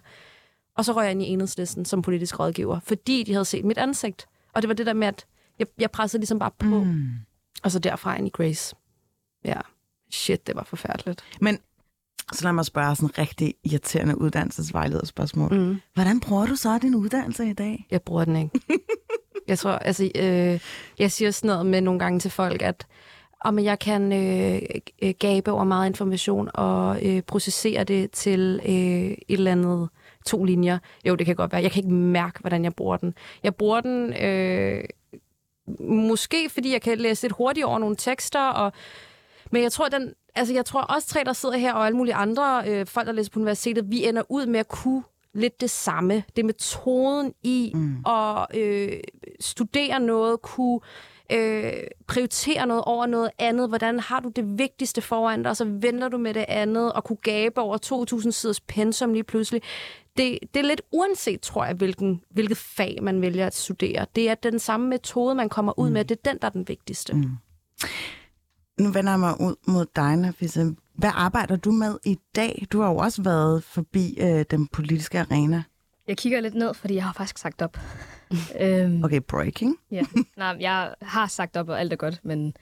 [0.77, 3.77] Og så røg jeg ind i enhedslisten som politisk rådgiver, fordi de havde set mit
[3.77, 4.27] ansigt.
[4.53, 5.25] Og det var det der med, at
[5.59, 6.83] jeg, jeg pressede ligesom bare på.
[6.83, 7.09] Mm.
[7.63, 8.75] Og så derfra ind i Grace.
[9.45, 9.59] Ja,
[10.11, 11.23] shit, det var forfærdeligt.
[11.41, 11.59] Men
[12.33, 15.53] så lad mig spørge sådan en rigtig irriterende uddannelsesvejlederspørgsmål.
[15.53, 15.81] Mm.
[15.93, 17.87] Hvordan bruger du så din uddannelse i dag?
[17.91, 18.59] Jeg bruger den ikke
[19.51, 20.59] jeg tror, altså, øh,
[20.99, 22.85] jeg siger sådan noget med nogle gange til folk, at
[23.43, 24.61] om jeg kan øh,
[25.01, 29.89] øh, gabe over meget information og øh, processere det til øh, et eller andet
[30.25, 30.77] to linjer.
[31.07, 31.61] Jo, det kan godt være.
[31.61, 33.13] Jeg kan ikke mærke, hvordan jeg bruger den.
[33.43, 34.83] Jeg bruger den øh,
[35.79, 38.73] måske, fordi jeg kan læse lidt hurtigt over nogle tekster, og,
[39.51, 42.15] men jeg tror, den, altså, jeg tror også tre, der sidder her, og alle mulige
[42.15, 45.69] andre øh, folk, der læser på universitetet, vi ender ud med at kunne lidt det
[45.69, 46.23] samme.
[46.35, 48.05] Det er metoden i mm.
[48.05, 48.99] at øh,
[49.39, 50.79] studere noget, kunne
[51.31, 51.73] øh,
[52.07, 53.69] prioritere noget over noget andet.
[53.69, 57.03] Hvordan har du det vigtigste foran dig, og så venter du med det andet, og
[57.03, 57.77] kunne gabe over
[58.25, 59.61] 2.000 siders pensum lige pludselig.
[60.17, 64.05] Det, det er lidt uanset, tror jeg, hvilken, hvilket fag man vælger at studere.
[64.15, 65.93] Det er den samme metode, man kommer ud mm.
[65.93, 66.05] med.
[66.05, 67.13] Det er den, der er den vigtigste.
[67.13, 67.29] Mm.
[68.79, 70.65] Nu vender jeg mig ud mod dig, Nafisa.
[70.93, 72.65] Hvad arbejder du med i dag?
[72.71, 75.63] Du har jo også været forbi øh, den politiske arena.
[76.07, 77.77] Jeg kigger lidt ned, fordi jeg har faktisk sagt op.
[78.61, 79.77] øhm, Okay, breaking.
[79.91, 80.01] ja.
[80.37, 82.53] Nej, jeg har sagt op, og alt er godt, men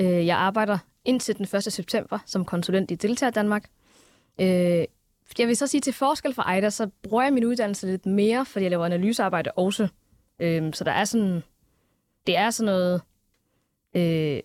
[0.00, 1.62] øh, jeg arbejder indtil den 1.
[1.72, 3.68] september som konsulent i Deltager Danmark.
[4.40, 4.84] Øh,
[5.38, 8.46] jeg vil så sige, til forskel fra Ejda, så bruger jeg min uddannelse lidt mere,
[8.46, 9.88] fordi jeg laver analysearbejde også.
[10.40, 11.34] Øh, så der er sådan...
[11.34, 11.44] Det
[12.26, 13.02] det er sådan noget
[13.96, 14.40] øh,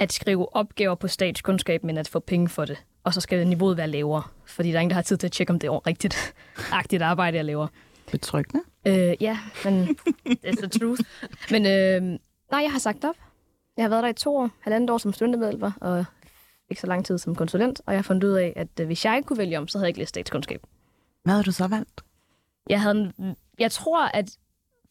[0.00, 2.84] at skrive opgaver på statskundskab, men at få penge for det.
[3.04, 5.32] Og så skal niveauet være lavere, fordi der er ingen, der har tid til at
[5.32, 6.34] tjekke, om det er rigtigt
[6.72, 7.66] agtigt arbejde, jeg laver.
[8.10, 8.64] Betryggende.
[8.86, 11.00] Øh, ja, men it's the truth.
[11.50, 12.02] Men øh,
[12.50, 13.14] nej, jeg har sagt op.
[13.76, 16.04] Jeg har været der i to år, halvandet år som studentermedhjælper, og
[16.70, 19.04] ikke så lang tid som konsulent, og jeg har fundet ud af, at øh, hvis
[19.04, 20.62] jeg ikke kunne vælge om, så havde jeg ikke læst statskundskab.
[21.24, 22.00] Hvad har du så valgt?
[22.68, 24.30] Jeg, havde, en- jeg tror, at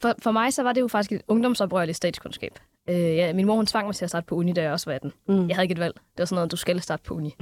[0.02, 2.60] for, for mig så var det jo faktisk et ungdomsoprørligt statskundskab.
[2.90, 4.90] Øh, ja, min mor hun tvang mig til at starte på uni, da jeg også
[4.90, 5.14] var 18.
[5.28, 5.48] Mm.
[5.48, 5.94] Jeg havde ikke et valg.
[5.96, 7.36] Det var sådan noget, du skal starte på uni.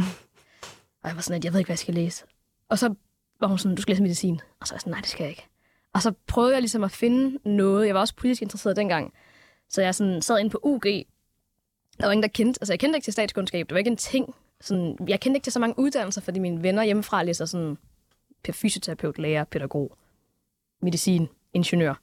[1.02, 2.26] og jeg var sådan, at jeg ved ikke, hvad jeg skal læse.
[2.70, 2.94] Og så
[3.40, 4.42] var hun sådan, du skal læse medicin.
[4.60, 5.48] Og så var jeg sådan, nej, det skal jeg ikke.
[5.94, 7.88] Og så prøvede jeg ligesom at finde noget.
[7.88, 9.14] Jeg var også politisk interesseret dengang.
[9.70, 10.84] Så jeg sådan sad inde på UG.
[10.84, 12.62] Der var ingen, der kendte.
[12.62, 13.70] Altså, jeg kendte ikke til statskundskab.
[13.70, 14.36] Det var ikke en ting.
[14.62, 17.78] Sådan, jeg kendte ikke til så mange uddannelser, fordi mine venner hjemmefra læser sådan
[18.52, 19.98] fysioterapeut, lærer, pædagog,
[20.82, 21.94] medicin, ingeniør.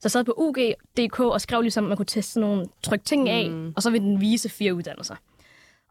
[0.00, 3.04] Så jeg sad på UG.dk og skrev ligesom, at man kunne teste sådan nogle, trykke
[3.04, 3.72] ting af, mm.
[3.76, 5.14] og så ville den vise fire uddannelser.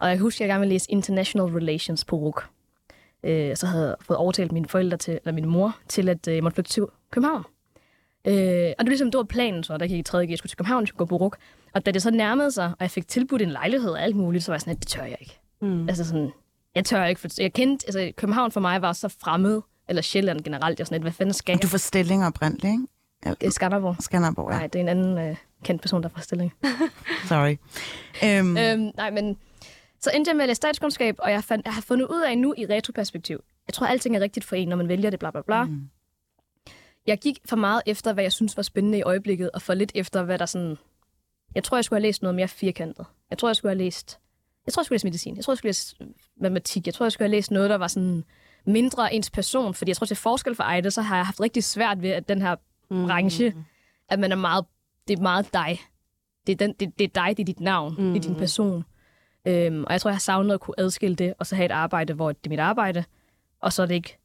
[0.00, 2.48] Og jeg kan huske, at jeg gerne ville læse International Relations på RUK.
[3.22, 6.34] Øh, så havde jeg fået overtalt mine forældre til, eller min mor til, at øh,
[6.34, 7.44] jeg måtte flytte til København.
[8.26, 10.26] Øh, og det var ligesom, det var planen så, der gik i 3.
[10.26, 11.36] G, jeg skulle til København, jeg skulle gå på RUK.
[11.74, 14.44] Og da det så nærmede sig, og jeg fik tilbudt en lejlighed og alt muligt,
[14.44, 15.38] så var jeg sådan, at det tør jeg ikke.
[15.62, 15.88] Mm.
[15.88, 16.30] Altså sådan,
[16.74, 20.40] jeg tør ikke, for jeg kendte, altså København for mig var så fremmed, eller Sjælland
[20.40, 21.70] generelt, jeg sådan lidt, hvad fanden skal Du jeg?
[21.70, 22.86] får stilling oprindeligt, ikke?
[23.24, 23.96] Det er Skanderborg.
[24.00, 24.58] Skanderborg, ja.
[24.58, 26.54] Nej, det er en anden øh, kendt person, der får stilling.
[27.28, 27.56] Sorry.
[28.24, 29.38] Øhm, øhm, nej, men
[30.00, 32.38] så endte jeg med at læse statskundskab, og jeg, fandt, jeg har fundet ud af
[32.38, 33.40] nu i retroperspektiv.
[33.66, 35.64] Jeg tror, alting er rigtigt for en, når man vælger det, bla bla bla.
[35.64, 35.88] Mm.
[37.06, 39.92] Jeg gik for meget efter, hvad jeg synes var spændende i øjeblikket, og for lidt
[39.94, 40.78] efter, hvad der sådan...
[41.54, 43.06] Jeg tror, jeg skulle have læst noget mere firkantet.
[43.30, 44.18] Jeg tror, jeg skulle have læst...
[44.66, 45.36] Jeg tror, jeg skulle læse medicin.
[45.36, 45.96] Jeg tror, jeg skulle læse
[46.40, 46.86] matematik.
[46.86, 48.24] Jeg tror, jeg skulle have læst noget, der var sådan
[48.66, 49.74] mindre ens person.
[49.74, 52.28] Fordi jeg tror, til forskel for Ejde, så har jeg haft rigtig svært ved, at
[52.28, 52.56] den her
[52.90, 53.06] Mm.
[53.06, 53.54] branche,
[54.08, 54.64] at man er meget,
[55.08, 55.80] det er meget dig.
[56.46, 58.12] Det er, den, det, det er dig, det er dit navn, mm.
[58.12, 58.84] det er din person.
[59.46, 61.72] Øhm, og jeg tror, jeg har savnet at kunne adskille det, og så have et
[61.72, 63.04] arbejde, hvor det er mit arbejde,
[63.60, 64.18] og så er det ikke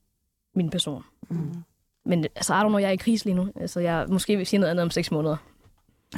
[0.55, 1.03] min person.
[1.29, 1.63] Mm.
[2.05, 3.47] Men altså, I don't know, jeg er i krise lige nu.
[3.55, 5.37] Altså, jeg måske vil sige noget andet om seks måneder.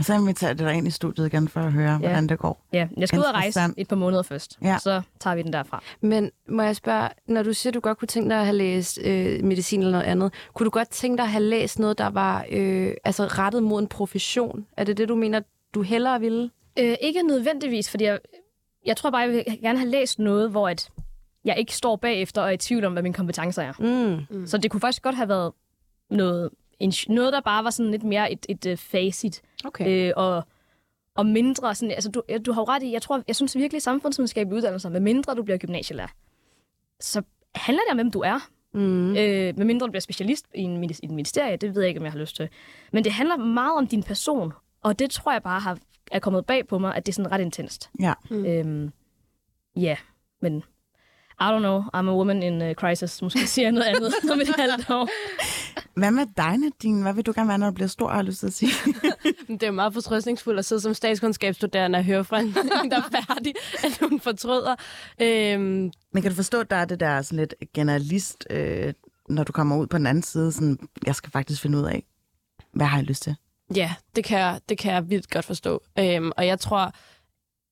[0.02, 1.98] Så inviterer jeg dig ind i studiet igen for at høre, ja.
[1.98, 2.66] hvordan det går.
[2.74, 4.76] Ja, jeg skal ud og rejse et par måneder først, Ja.
[4.76, 5.84] og så tager vi den derfra.
[6.02, 8.58] Men må jeg spørge, når du siger, at du godt kunne tænke dig at have
[8.58, 11.98] læst øh, medicin eller noget andet, kunne du godt tænke dig at have læst noget,
[11.98, 14.66] der var øh, altså rettet mod en profession?
[14.78, 15.42] Er det det, du mener,
[15.74, 16.50] du hellere ville?
[16.80, 18.20] Øh, ikke nødvendigvis, fordi jeg,
[18.86, 20.90] jeg tror bare, jeg vil gerne have læst noget, hvor at
[21.46, 23.74] jeg ikke står bagefter og er i tvivl om, hvad mine kompetencer er.
[23.80, 24.38] Mm.
[24.40, 24.48] Mm.
[24.48, 25.52] Så det kunne faktisk godt have været
[26.10, 29.42] noget, en, noget der bare var sådan lidt mere et, et, et facit.
[29.66, 30.08] Okay.
[30.08, 30.44] Øh, og,
[31.16, 33.82] og mindre sådan, altså du, du har jo ret i, jeg tror, jeg synes virkelig,
[33.82, 36.08] samfundsvidenskabelige uddannelser, med mindre du bliver gymnasielærer,
[37.00, 37.22] så
[37.56, 38.50] handler det om, hvem du er.
[38.74, 39.10] Mm.
[39.10, 42.00] Øh, med mindre du bliver specialist i en, i en ministerie, det ved jeg ikke,
[42.00, 42.50] om jeg har lyst til.
[42.92, 45.78] Men det handler meget om din person, og det tror jeg bare har,
[46.12, 47.90] er kommet bag på mig, at det er sådan ret intenst.
[48.00, 48.14] Ja.
[48.30, 48.46] Mm.
[48.46, 48.92] Øhm,
[49.76, 49.98] ja,
[50.42, 50.64] men
[51.42, 53.22] I don't know, I'm a woman in a crisis.
[53.22, 55.10] Måske siger jeg noget andet om et halvt år.
[56.00, 57.02] Hvad med dig, Nadine?
[57.02, 58.72] Hvad vil du gerne være, når du bliver stor, har lyst til at sige?
[59.48, 62.54] Det er jo meget fortrøstningsfuldt at sidde som statskundskabsstuderende og høre fra en,
[62.92, 64.76] der er færdig, at hun fortryder.
[65.22, 68.94] Øhm, Men kan du forstå, at der er det der sådan lidt generalist, øh,
[69.30, 72.04] når du kommer ud på den anden side, sådan, jeg skal faktisk finde ud af,
[72.74, 73.36] hvad har jeg lyst til?
[73.76, 75.82] Ja, det kan jeg, det kan jeg vildt godt forstå.
[76.00, 76.92] Øhm, og jeg tror,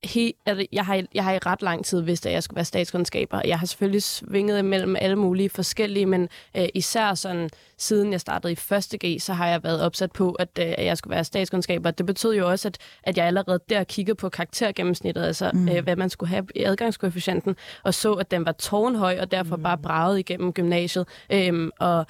[0.04, 2.66] he, altså, jeg, har, jeg har i ret lang tid vidst, at jeg skulle være
[2.66, 3.42] statskundskaber.
[3.46, 8.54] Jeg har selvfølgelig svinget imellem alle mulige forskellige, men øh, især sådan, siden jeg startede
[8.54, 8.96] i 1.
[9.06, 11.92] G, så har jeg været opsat på, at, øh, at jeg skulle være statskundskaber.
[11.92, 15.70] Det betød jo også, at, at jeg allerede der kiggede på karaktergennemsnittet, altså mm.
[15.70, 19.56] øh, hvad man skulle have i adgangskoefficienten, og så, at den var tårnhøj, og derfor
[19.56, 19.64] mm.
[19.64, 21.08] bare bragede igennem gymnasiet.
[21.32, 22.06] Øhm, og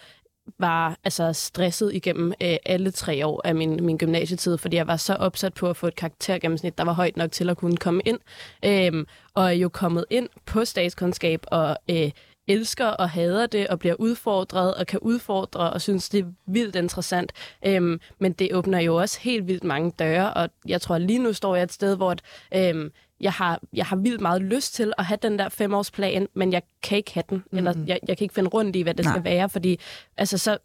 [0.59, 4.97] var altså stresset igennem øh, alle tre år af min, min gymnasietid, fordi jeg var
[4.97, 8.01] så opsat på at få et karaktergennemsnit, der var højt nok til at kunne komme
[8.05, 8.19] ind.
[8.65, 12.11] Øhm, og er jo kommet ind på statskundskab og øh,
[12.47, 16.75] elsker og hader det og bliver udfordret og kan udfordre og synes, det er vildt
[16.75, 17.31] interessant.
[17.65, 21.33] Øhm, men det åbner jo også helt vildt mange døre, og jeg tror lige nu
[21.33, 22.21] står jeg et sted, hvor at,
[22.55, 22.91] øhm,
[23.23, 26.61] jeg har, jeg har vildt meget lyst til at have den der femårsplan, men jeg
[26.83, 27.57] kan ikke have den, mm.
[27.57, 29.13] eller jeg, jeg kan ikke finde rundt i, hvad det Nej.
[29.13, 29.79] skal være, fordi
[30.17, 30.57] altså, så,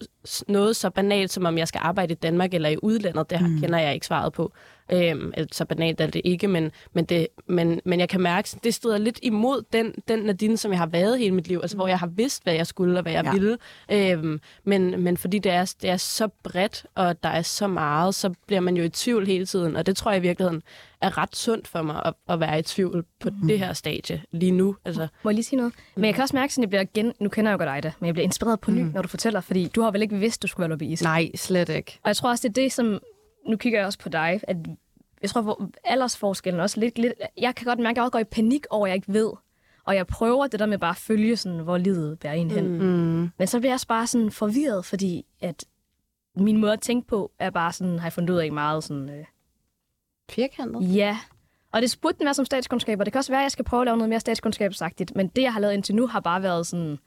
[0.48, 3.60] noget så banalt, som om jeg skal arbejde i Danmark eller i udlandet, det mm.
[3.60, 4.52] kender jeg ikke svaret på.
[4.92, 8.48] Øhm, eller så banalt er det ikke, men, men, det, men, men jeg kan mærke,
[8.64, 11.76] det strider lidt imod den, den Nadine, som jeg har været hele mit liv, altså
[11.76, 13.32] hvor jeg har vidst, hvad jeg skulle og hvad jeg ja.
[13.32, 13.58] ville.
[13.92, 18.14] Øhm, men, men fordi det er, det er så bredt, og der er så meget,
[18.14, 20.62] så bliver man jo i tvivl hele tiden, og det tror jeg i virkeligheden
[21.00, 23.48] er ret sundt for mig at, at være i tvivl på mm.
[23.48, 24.76] det her stadie lige nu.
[24.84, 25.72] Altså, Må jeg lige sige noget?
[25.94, 27.12] Men jeg kan også mærke, at jeg bliver gen...
[27.20, 28.90] Nu kender jeg jo godt dig, men jeg bliver inspireret på ny, mm.
[28.94, 31.02] når du fortæller, fordi du har vel ikke vidst, du skulle være lobbyist.
[31.02, 31.98] Nej, slet ikke.
[32.02, 33.00] Og jeg tror også, det er det, som...
[33.48, 34.56] Nu kigger jeg også på dig, at
[35.22, 37.12] jeg tror, hvor aldersforskellen også lidt, lidt...
[37.36, 39.32] Jeg kan godt mærke, at jeg også går i panik over, at jeg ikke ved.
[39.84, 42.78] Og jeg prøver det der med bare at følge, sådan, hvor livet bærer en hen.
[42.78, 43.30] Mm.
[43.38, 45.64] Men så bliver jeg også bare sådan forvirret, fordi at
[46.36, 49.08] min måde at tænke på er bare sådan, har jeg fundet ud af meget sådan...
[49.10, 49.24] Øh,
[50.30, 50.94] Firkantet.
[50.94, 51.18] ja.
[51.72, 53.80] Og det spurgte være som statskundskab, og det kan også være, at jeg skal prøve
[53.80, 55.16] at lave noget mere statskundskabsagtigt.
[55.16, 56.98] Men det, jeg har lavet indtil nu, har bare været sådan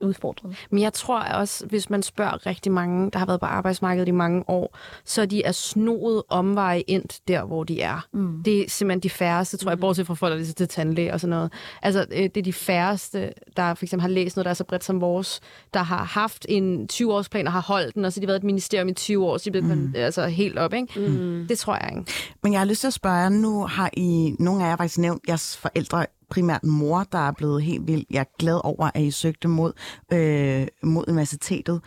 [0.00, 0.56] udfordrende.
[0.70, 4.10] Men jeg tror også, hvis man spørger rigtig mange, der har været på arbejdsmarkedet i
[4.10, 8.06] mange år, så de er snoet omveje ind der, hvor de er.
[8.12, 8.42] Mm.
[8.44, 11.20] Det er simpelthen de færreste, tror jeg, bortset fra folk, der er til tandlæge og
[11.20, 11.52] sådan noget.
[11.82, 14.64] Altså, øh, det er de færreste, der for eksempel har læst noget, der er så
[14.64, 15.40] bredt som vores,
[15.74, 18.44] der har haft en 20-årsplan og har holdt den, og så har de været et
[18.44, 19.92] ministerium i 20 år, så de er blevet mm.
[19.96, 21.00] altså, helt op, ikke?
[21.00, 21.46] Mm.
[21.48, 22.12] Det tror jeg ikke.
[22.42, 25.22] Men jeg har lyst til at spørge nu har I, nogle af jer faktisk nævnt
[25.28, 28.06] jeres forældre, primært mor, der er blevet helt vild.
[28.10, 29.72] Jeg er glad over, at I søgte mod,
[30.12, 31.80] øh, mod universitetet.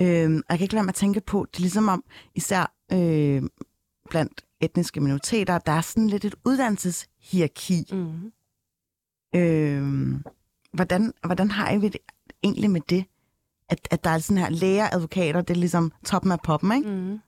[0.00, 2.74] Øh, og jeg kan ikke lade mig at tænke på, det er ligesom om, især
[2.92, 3.42] øh,
[4.10, 7.86] blandt etniske minoriteter, der er sådan lidt et uddannelseshierarki.
[7.92, 8.32] Mm.
[9.34, 10.14] Øh,
[10.72, 11.96] hvordan, hvordan har I det
[12.42, 13.04] egentlig med det?
[13.68, 16.90] At, at der er sådan her læger, advokater, det er ligesom toppen af poppen, ikke?
[16.90, 17.18] Mm.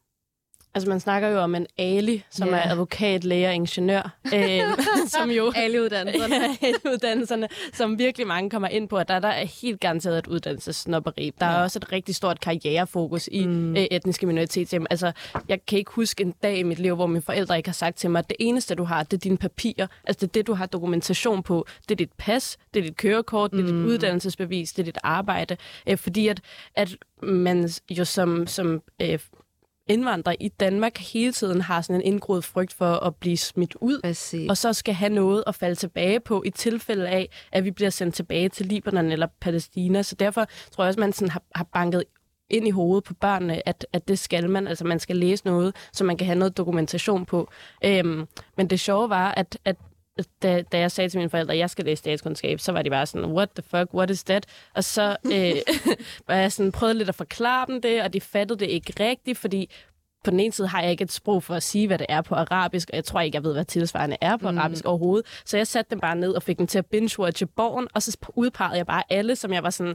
[0.75, 2.55] Altså, man snakker jo om en Ali, som Ja.
[2.55, 2.67] yeah.
[2.67, 4.61] er advokat, læge og ingeniør, øh,
[5.07, 6.35] som jo Alle uddannelserne.
[6.63, 10.27] Ja, uddannelserne, som virkelig mange kommer ind på, at der, der er helt garanteret et
[10.27, 11.33] uddannelsesnopperi.
[11.41, 13.77] Der er også et rigtig stort karrierefokus i mm.
[13.77, 14.87] øh, etniske minoritetshjem.
[14.91, 15.13] Altså,
[15.49, 17.97] jeg kan ikke huske en dag i mit liv, hvor mine forældre ikke har sagt
[17.97, 19.87] til mig, at det eneste, du har, det er dine papirer.
[20.07, 21.67] Altså, det er det, du har dokumentation på.
[21.83, 24.99] Det er dit pas, det er dit kørekort, det er dit uddannelsesbevis, det er dit
[25.03, 25.57] arbejde.
[25.87, 26.41] Øh, fordi at,
[26.75, 29.19] at man jo som, som øh,
[29.91, 34.01] indvandrer i Danmark hele tiden har sådan en indgroet frygt for at blive smidt ud
[34.03, 34.51] Præcis.
[34.51, 37.91] og så skal have noget at falde tilbage på i tilfælde af, at vi bliver
[37.91, 40.03] sendt tilbage til Libanon eller Palæstina.
[40.03, 42.05] Så derfor tror jeg også, man sådan har, har banket
[42.51, 44.67] ind i hovedet på børnene, at, at det skal man.
[44.67, 47.49] Altså man skal læse noget, så man kan have noget dokumentation på.
[47.85, 48.27] Øhm,
[48.57, 49.77] men det sjove var, at, at
[50.43, 52.91] da, da jeg sagde til mine forældre, at jeg skal læse statskundskab, så var de
[52.91, 54.47] bare sådan, what the fuck, what is that?
[54.75, 55.53] Og så øh,
[56.29, 59.39] var jeg sådan, prøvede lidt at forklare dem det, og de fattede det ikke rigtigt,
[59.39, 59.71] fordi
[60.25, 62.23] på den ene side har jeg ikke et sprog for at sige, hvad det er
[62.23, 64.59] på arabisk, og jeg tror ikke, jeg ved, hvad tilsvarende er på mm.
[64.59, 65.27] arabisk overhovedet.
[65.45, 68.17] Så jeg satte dem bare ned og fik dem til at binge-watche Borgen, og så
[68.37, 69.95] udpegede jeg bare alle, som jeg var sådan,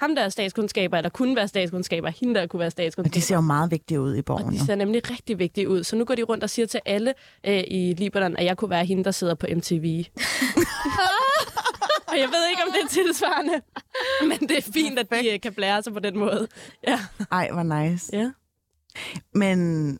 [0.00, 3.14] ham der er statskundskaber, eller kunne være statskundskaber, hende der kunne være Og statskundskaber.
[3.14, 4.52] de ser jo meget vigtige ud i Og borgen.
[4.52, 4.64] de jo.
[4.64, 5.84] ser nemlig rigtig vigtige ud.
[5.84, 7.14] Så nu går de rundt og siger til alle
[7.46, 10.04] øh, i Libanon, at jeg kunne være hende, der sidder på MTV.
[12.10, 13.60] og jeg ved ikke, om det er tilsvarende,
[14.28, 16.48] men det er fint, at de øh, kan blære sig på den måde.
[16.88, 17.00] Ja.
[17.32, 18.10] Ej, hvor nice.
[18.16, 18.30] ja.
[19.34, 19.98] Men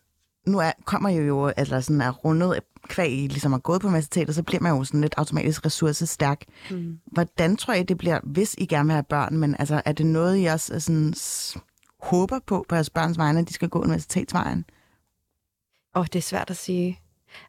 [0.50, 3.86] nu er, kommer I jo, eller sådan er rundet kvæg i ligesom er gået på
[3.86, 6.44] universitetet, så bliver man jo sådan lidt automatisk ressourcestærk.
[6.70, 6.98] Mm.
[7.06, 10.06] Hvordan tror I, det bliver, hvis I gerne vil have børn, men altså, er det
[10.06, 11.14] noget, I også er sådan,
[12.02, 14.64] håber på på jeres børns vegne, at de skal gå universitetsvejen?
[15.94, 17.00] Åh, oh, det er svært at sige.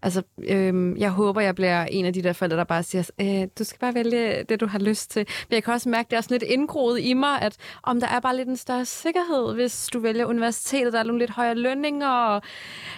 [0.01, 3.47] Altså, øhm, jeg håber, jeg bliver en af de der forældre, der bare siger, øh,
[3.59, 5.27] du skal bare vælge det, du har lyst til.
[5.49, 8.07] Men jeg kan også mærke, det er sådan lidt indgroet i mig, at om der
[8.07, 11.55] er bare lidt en større sikkerhed, hvis du vælger universitetet, der er nogle lidt højere
[11.55, 12.09] lønninger.
[12.09, 12.41] Og,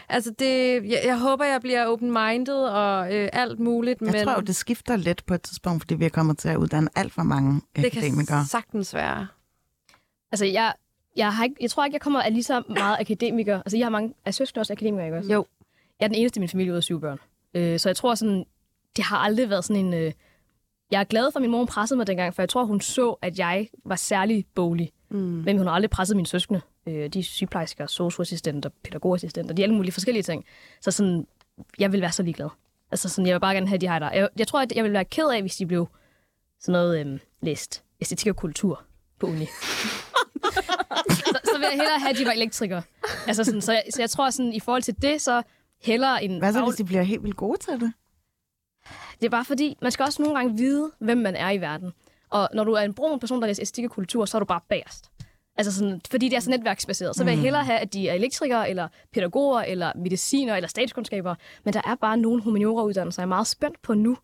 [0.09, 4.01] altså, det, jeg, jeg håber, jeg bliver open-minded og øh, alt muligt.
[4.01, 6.57] Jeg men tror det skifter lidt på et tidspunkt, fordi vi er kommet til at
[6.57, 8.37] uddanne alt for mange det akademikere.
[8.37, 9.27] kan sagtens være.
[10.31, 10.73] Altså, jeg,
[11.15, 13.57] jeg, har ikke, jeg tror ikke, jeg kommer af lige så meget akademiker.
[13.57, 15.31] Altså, jeg har mange af søskende også akademikere, ikke også?
[15.33, 15.45] Jo.
[15.99, 17.19] Jeg er den eneste i min familie ud af syv børn.
[17.53, 18.45] Øh, så jeg tror sådan,
[18.95, 19.93] det har aldrig været sådan en...
[19.93, 20.11] Øh,
[20.91, 23.15] jeg er glad for, at min mor pressede mig dengang, for jeg tror, hun så,
[23.21, 24.91] at jeg var særlig boglig.
[25.09, 25.17] Mm.
[25.17, 26.61] Men hun har aldrig presset mine søskende.
[26.87, 30.45] Øh, de er sygeplejersker, socioassistenter, pædagogassistenter, de er alle mulige forskellige ting.
[30.81, 31.27] Så sådan,
[31.79, 32.49] jeg vil være så ligeglad.
[32.91, 34.11] Altså sådan, jeg vil bare gerne have, at de har der.
[34.11, 35.87] Jeg, jeg tror, at jeg vil være ked af, hvis de blev
[36.59, 38.83] sådan noget øh, læst æstetik og kultur
[39.19, 39.45] på uni.
[41.09, 42.81] så, så vil jeg hellere have, at de var elektrikere.
[43.27, 45.41] Altså sådan, så, jeg, så jeg tror sådan, i forhold til det, så
[45.83, 46.39] hellere en...
[46.39, 47.93] Hvad så, hvis de bliver helt vildt gode til det?
[49.19, 51.93] det er bare fordi, man skal også nogle gange vide, hvem man er i verden.
[52.29, 54.45] Og når du er en brun person, der læser æstetik og kultur, så er du
[54.45, 55.11] bare bagerst.
[55.57, 57.15] Altså sådan, fordi det er så netværksbaseret.
[57.15, 61.35] Så vil jeg hellere have, at de er elektrikere, eller pædagoger, eller mediciner, eller statskundskaber.
[61.63, 64.17] Men der er bare nogle humaniora-uddannelser, jeg er meget spændt på nu.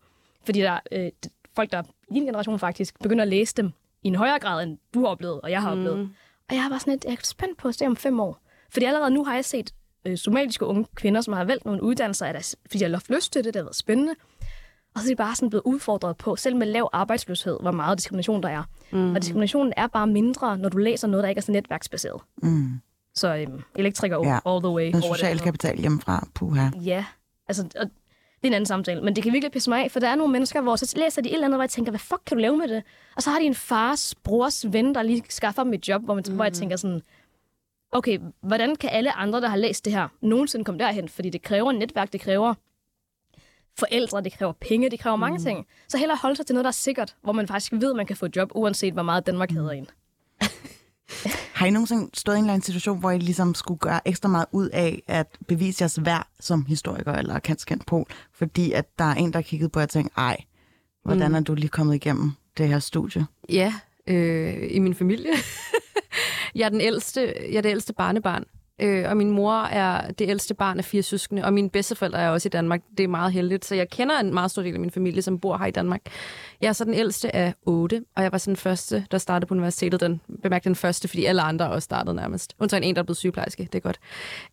[0.44, 1.10] Fordi der er øh,
[1.56, 4.78] folk, der i din generation faktisk begynder at læse dem i en højere grad, end
[4.94, 5.98] du har oplevet, og jeg har oplevet.
[6.48, 8.38] Og jeg har bare sådan lidt, jeg er spændt på at se om fem år.
[8.70, 9.74] Fordi allerede nu har jeg set
[10.04, 13.32] øh, somaliske unge kvinder, som har valgt nogle uddannelser, af deres, fordi jeg har lyst
[13.32, 14.14] til det, det har været spændende.
[14.94, 17.98] Og så er de bare sådan blevet udfordret på, selv med lav arbejdsløshed, hvor meget
[17.98, 18.62] diskrimination der er.
[18.90, 19.14] Mm.
[19.14, 22.20] Og diskriminationen er bare mindre, når du læser noget, der ikke er så netværksbaseret.
[22.42, 22.80] Mm.
[23.14, 24.38] Så øhm, elektriker Ja.
[24.54, 24.92] all the way.
[24.92, 26.68] Den over det kapital hjemmefra, puha.
[26.84, 27.04] Ja,
[27.48, 29.02] altså, og det er en anden samtale.
[29.02, 31.22] Men det kan virkelig pisse mig af, for der er nogle mennesker, hvor så læser
[31.22, 32.82] de et eller andet, hvor jeg tænker, hvad fuck kan du lave med det?
[33.16, 36.14] Og så har de en fars, brors ven, der lige skaffer dem et job, hvor,
[36.14, 36.34] man, mm.
[36.34, 37.02] hvor jeg tænker sådan,
[37.92, 41.08] okay, hvordan kan alle andre, der har læst det her, nogensinde komme derhen?
[41.08, 42.54] Fordi det kræver netværk, det kræver
[43.78, 45.44] forældre, det kræver penge, det kræver mange Mm.
[45.44, 45.66] ting.
[45.88, 48.16] Så hellere holde sig til noget, der er sikkert, hvor man faktisk ved, man kan
[48.16, 49.86] få et job, uanset hvor meget Danmark hedder en.
[51.54, 54.28] Har I nogensinde stået i en eller anden situation, hvor I ligesom skulle gøre ekstra
[54.28, 59.04] meget ud af at bevise jeres værd som historiker eller kanskent pol, fordi at der
[59.04, 60.36] er en, der kiggede på jer og tænkte, ej,
[61.02, 61.34] hvordan Mm.
[61.34, 63.26] er du lige kommet igennem det her studie?
[63.48, 63.74] Ja,
[64.06, 65.30] øh, i min familie.
[66.54, 68.44] jeg, er den ældste, jeg er det ældste barnebarn,
[68.80, 72.28] øh, og min mor er det ældste barn af fire søskende, og mine bedsteforældre er
[72.28, 72.82] også i Danmark.
[72.98, 75.38] Det er meget heldigt, så jeg kender en meget stor del af min familie, som
[75.38, 76.00] bor her i Danmark.
[76.60, 79.48] Jeg er så den ældste af otte, og jeg var så den første, der startede
[79.48, 80.00] på universitetet.
[80.00, 82.54] Den bemærkte den første, fordi alle andre også startede nærmest.
[82.58, 83.62] Undtagen en, der er blevet sygeplejerske.
[83.62, 84.00] Det er godt.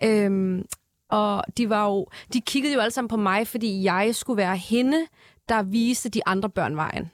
[0.03, 0.65] Øhm,
[1.09, 4.57] og de var jo, de kiggede jo alle sammen på mig, fordi jeg skulle være
[4.57, 5.05] hende,
[5.49, 7.11] der viste de andre børn vejen.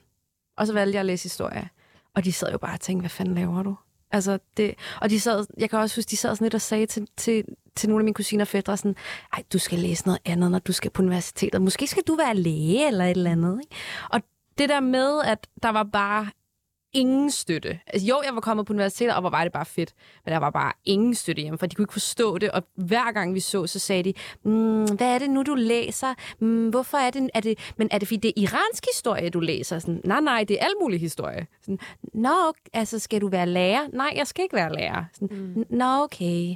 [0.56, 1.68] Og så valgte jeg at læse historie.
[2.14, 3.76] Og de sad jo bare og tænkte, hvad fanden laver du?
[4.14, 6.86] Altså, det, og de sad, jeg kan også huske, de sad sådan lidt og sagde
[6.86, 7.44] til, til,
[7.76, 8.96] til nogle af mine kusiner og fædre sådan,
[9.32, 11.62] ej, du skal læse noget andet, når du skal på universitetet.
[11.62, 13.60] Måske skal du være læge eller et eller andet.
[13.62, 13.76] Ikke?
[14.10, 14.20] Og
[14.58, 16.26] det der med, at der var bare
[16.94, 17.78] ingen støtte.
[17.86, 19.94] Altså, jo, jeg var kommet på universitetet, og hvor var det bare fedt.
[20.24, 22.50] Men der var bare ingen støtte hjemme, for de kunne ikke forstå det.
[22.50, 24.14] Og hver gang vi så, så sagde de,
[24.44, 26.14] mm, hvad er det nu, du læser?
[26.38, 27.58] Mm, hvorfor er det, er det...
[27.76, 29.78] Men er det fordi, det er iransk historie, du læser?
[29.78, 31.46] Sådan, nej, nej, det er alt mulig historie.
[31.60, 31.78] Sådan,
[32.14, 33.88] Nå, altså, skal du være lærer?
[33.92, 35.04] Nej, jeg skal ikke være lærer.
[35.12, 35.64] Sådan, mm.
[35.70, 36.54] Nå, okay.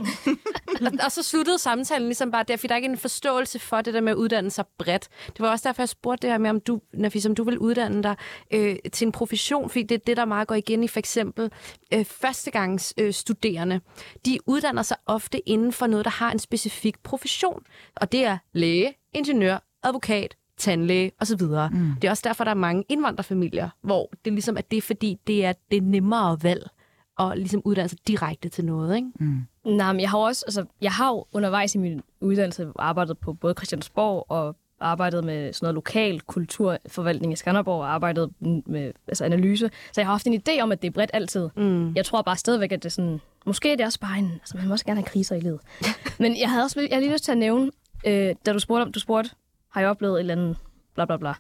[0.86, 3.80] og, og så sluttede samtalen ligesom bare der, fordi der er ikke en forståelse for
[3.80, 5.08] det der med at uddanne sig bredt.
[5.26, 7.58] Det var også derfor, jeg spurgte det her med, om du, Nafis, om du vil
[7.58, 8.16] uddanne dig
[8.50, 11.50] øh, til en profession, fordi det er det, der meget går igen i for eksempel
[11.94, 13.80] øh, førstegangs øh, studerende.
[14.26, 17.62] De uddanner sig ofte inden for noget, der har en specifik profession.
[17.96, 21.42] Og det er læge, ingeniør, advokat, tandlæge osv.
[21.42, 21.92] Mm.
[22.02, 25.44] Det er også derfor, der er mange indvandrerfamilier, hvor det ligesom er det, fordi det
[25.44, 26.70] er det nemmere valg
[27.18, 28.96] at ligesom uddanne sig direkte til noget.
[28.96, 29.08] Ikke?
[29.20, 29.46] Mm.
[29.64, 33.32] Nej, men jeg har også, altså, jeg har jo undervejs i min uddannelse arbejdet på
[33.32, 38.30] både Christiansborg og arbejdet med sådan noget lokal kulturforvaltning i Skanderborg og arbejdet
[38.66, 39.70] med altså analyse.
[39.92, 41.48] Så jeg har haft en idé om, at det er bredt altid.
[41.56, 41.94] Mm.
[41.94, 43.20] Jeg tror bare stadigvæk, at det er sådan...
[43.46, 44.32] Måske er det også bare en...
[44.32, 45.60] Altså, man må også gerne have kriser i livet.
[46.18, 47.70] Men jeg havde også jeg havde lige lyst til at nævne,
[48.06, 49.30] øh, da du spurgte om, du spurgte,
[49.72, 50.56] har jeg oplevet et eller andet
[50.94, 51.34] bla bla bla.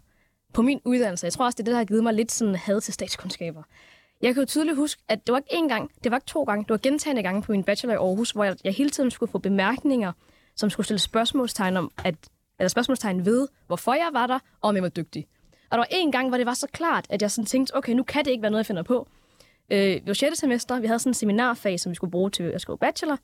[0.52, 2.54] På min uddannelse, jeg tror også, det er det, der har givet mig lidt sådan
[2.54, 3.62] had til statskundskaber.
[4.22, 6.42] Jeg kan jo tydeligt huske, at det var ikke én gang, det var ikke to
[6.42, 9.10] gange, det var gentagende gange på min bachelor i Aarhus, hvor jeg, jeg hele tiden
[9.10, 10.12] skulle få bemærkninger,
[10.56, 12.14] som skulle stille spørgsmålstegn om, at,
[12.58, 15.26] eller spørgsmålstegn ved, hvorfor jeg var der, og om jeg var dygtig.
[15.70, 17.92] Og der var en gang, hvor det var så klart, at jeg sådan tænkte, okay,
[17.92, 19.08] nu kan det ikke være noget, jeg finder på.
[19.70, 20.38] Øh, det var 6.
[20.38, 23.18] semester, vi havde sådan en seminarfag, som vi skulle bruge til at skrive bachelor.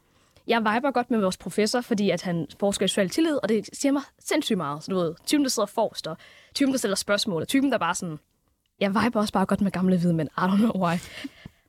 [0.46, 3.68] Jeg viber godt med vores professor, fordi at han forsker i social tillid, og det
[3.72, 4.84] siger mig sindssygt meget.
[4.84, 6.16] Så du ved, typen, der sidder forrest, og
[6.54, 8.18] typen, der stiller spørgsmål, og typen, der bare sådan,
[8.80, 10.28] jeg viber også bare godt med gamle hvide mænd.
[10.28, 10.96] I don't know why.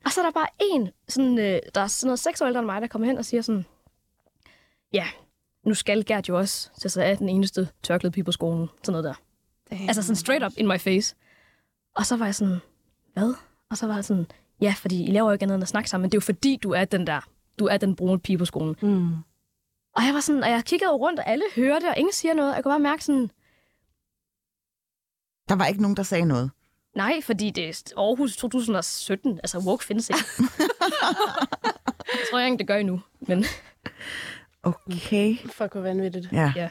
[0.06, 2.60] Og så er der bare en, sådan, øh, der er sådan noget seks år ældre
[2.60, 3.66] end mig, der kommer hen og siger sådan,
[4.94, 5.08] ja,
[5.66, 8.68] nu skal Gert jo også til sig af den eneste tørklæde pige på skolen.
[8.84, 9.14] Sådan noget der.
[9.76, 9.88] Damn.
[9.88, 11.16] Altså sådan straight up in my face.
[11.96, 12.58] Og så var jeg sådan,
[13.14, 13.34] hvad?
[13.70, 14.26] Og så var jeg sådan,
[14.62, 16.26] ja, fordi I laver jo ikke andet end at snakke sammen, men det er jo
[16.26, 17.22] fordi, du er den der,
[17.60, 18.76] du er den brune pige på skolen.
[18.82, 19.14] Mm.
[19.96, 22.56] Og jeg var sådan, og jeg kiggede rundt, og alle hørte, og ingen siger noget.
[22.56, 23.32] Jeg kunne bare mærke sådan,
[25.50, 26.52] Der var ikke nogen, der sagde noget.
[26.96, 29.38] nej, fordi det er Aarhus 2017.
[29.44, 30.22] Altså, woke findes ikke.
[32.14, 33.02] jeg tror jeg ikke, det gør endnu.
[33.20, 33.46] Men
[34.66, 35.38] Okay.
[35.38, 36.32] Fuck, hvor vanvittigt.
[36.32, 36.54] Ja.
[36.56, 36.70] Ja.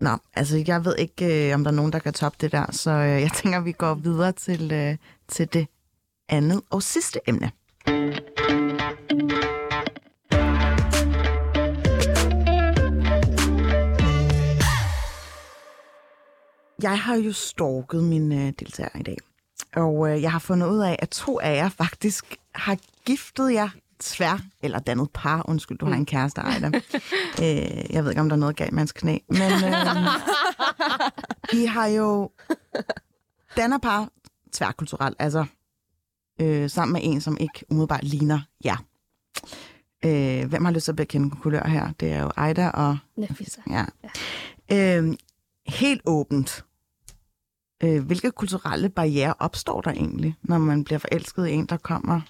[0.00, 2.72] Nå, altså jeg ved ikke, øh, om der er nogen, der kan toppe det der,
[2.72, 4.96] så øh, jeg tænker, vi går videre til, øh,
[5.28, 5.66] til det
[6.28, 7.50] andet og sidste emne.
[16.82, 19.16] Jeg har jo stalket mine øh, deltagere i dag,
[19.76, 23.68] og øh, jeg har fundet ud af, at to af jer faktisk har giftet jer
[24.00, 25.48] tvær, eller dannet par.
[25.48, 26.66] Undskyld, du har en kæreste, Ejda.
[27.42, 29.72] øh, jeg ved ikke, om der er noget galt med hans knæ, men øh,
[31.62, 32.30] I har jo
[33.56, 34.08] dannet par
[34.52, 35.44] tværkulturelt, altså
[36.40, 38.76] øh, sammen med en, som ikke umiddelbart ligner jer.
[40.04, 41.92] Øh, hvem har lyst til at bekende kulør her?
[42.00, 43.60] Det er jo Ejda og Nafisa.
[43.70, 43.84] Ja.
[44.72, 45.16] Øhm,
[45.66, 46.64] helt åbent.
[47.82, 52.20] Øh, hvilke kulturelle barriere opstår der egentlig, når man bliver forelsket i en, der kommer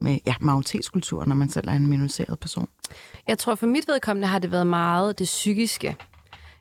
[0.00, 2.68] med ja, majoritetskultur, når man selv er en minoriseret person?
[3.28, 5.96] Jeg tror, for mit vedkommende har det været meget det psykiske.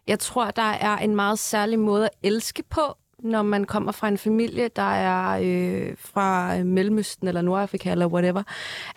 [0.07, 4.07] Jeg tror, der er en meget særlig måde at elske på, når man kommer fra
[4.07, 8.43] en familie, der er øh, fra øh, Mellemøsten eller Nordafrika eller whatever.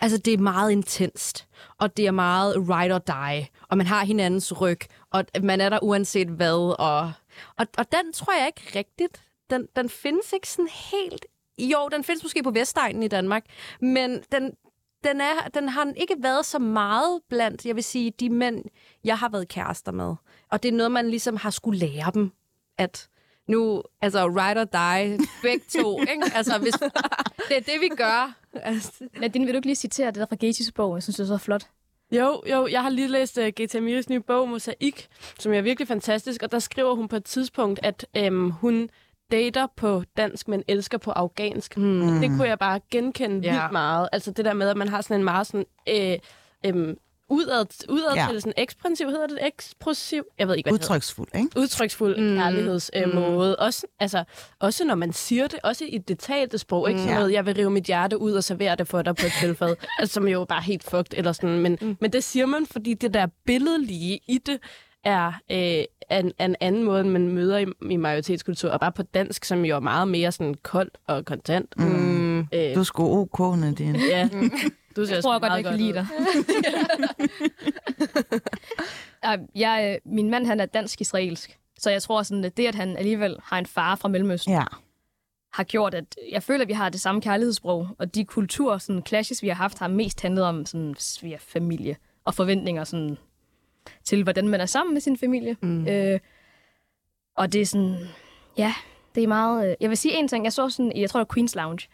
[0.01, 1.47] Altså, det er meget intenst,
[1.79, 4.79] og det er meget ride or die, og man har hinandens ryg,
[5.11, 6.75] og man er der uanset hvad.
[6.79, 7.11] Og,
[7.57, 9.23] og, og den tror jeg ikke rigtigt.
[9.49, 11.25] Den, den findes ikke sådan helt...
[11.57, 13.45] Jo, den findes måske på Vestegnen i Danmark,
[13.81, 14.53] men den,
[15.03, 18.63] den, er, den har ikke været så meget blandt, jeg vil sige, de mænd,
[19.03, 20.15] jeg har været kærester med.
[20.51, 22.31] Og det er noget, man ligesom har skulle lære dem,
[22.77, 23.09] at
[23.47, 26.23] nu, altså, ride or die, begge to, ikke?
[26.35, 26.73] Altså, hvis,
[27.49, 28.33] det er det, vi gør.
[28.53, 30.95] Altså, Nadine, vil du ikke lige citere det der fra Gates' bog?
[30.95, 31.67] Jeg synes, det er så flot.
[32.11, 35.07] Jo, jo, jeg har lige læst uh, Gita Miris nye bog, Mosaik,
[35.39, 38.89] som er virkelig fantastisk, og der skriver hun på et tidspunkt, at øhm, hun
[39.33, 41.77] dater på dansk, men elsker på afghansk.
[41.77, 42.19] Mm.
[42.21, 43.51] Det kunne jeg bare genkende Ja.
[43.53, 44.09] vildt meget.
[44.11, 45.65] Altså det der med, at man har sådan en meget sådan...
[45.89, 46.17] Øh,
[46.65, 46.97] øhm,
[47.29, 48.27] udad, udad Ja.
[48.29, 50.23] til sådan ekspansiv, hedder det eksplosiv?
[50.39, 51.49] Jeg ved ikke, hvad det Udtryksfuld, ikke?
[51.57, 52.37] udtryksfuld mm.
[52.37, 53.07] kærlighedsmåde.
[53.07, 53.55] Øh, måde.
[53.55, 54.23] også, altså,
[54.59, 56.89] også når man siger det, også i det talte sprog.
[56.89, 56.99] Ikke?
[56.99, 57.19] Sådan Ja.
[57.19, 59.75] noget, jeg vil rive mit hjerte ud og servere det for dig på et tilfælde.
[59.99, 61.13] altså, som jo bare helt fucked.
[61.17, 61.59] Eller sådan.
[61.59, 61.97] Men, mm.
[62.01, 64.59] men det siger man, fordi det der billedlige i det
[65.03, 65.83] er øh,
[66.19, 68.69] en, en anden måde, end man møder i, i majoritetskultur.
[68.69, 71.73] Og bare på dansk, som jo er meget mere sådan koldt og kontant.
[71.77, 72.39] Mm.
[72.39, 73.99] Øh, Du er sgu ok, Nadine.
[74.11, 74.29] ja.
[74.95, 76.07] Du ser Jeg tror godt, jeg kan lide dig.
[79.55, 81.57] Jeg, øh, min mand, han er dansk-israelsk.
[81.79, 84.63] Så jeg tror sådan, at det, at han alligevel har en far fra Mellemøsten, Ja.
[85.53, 87.87] har gjort, at jeg føler, at vi har det samme kærlighedssprog.
[87.99, 90.95] Og de kultur, sådan clashes, vi har haft, har mest handlet om sådan,
[91.39, 91.95] familie
[92.25, 93.17] og forventninger sådan,
[94.03, 95.57] til, hvordan man er sammen med sin familie.
[95.61, 95.87] Mm.
[95.87, 96.19] Øh,
[97.37, 97.97] og det er sådan,
[98.57, 98.73] ja,
[99.15, 99.69] det er meget...
[99.69, 100.43] Øh, jeg vil sige en ting.
[100.43, 101.87] Jeg så sådan, jeg tror, det var Queen's Lounge.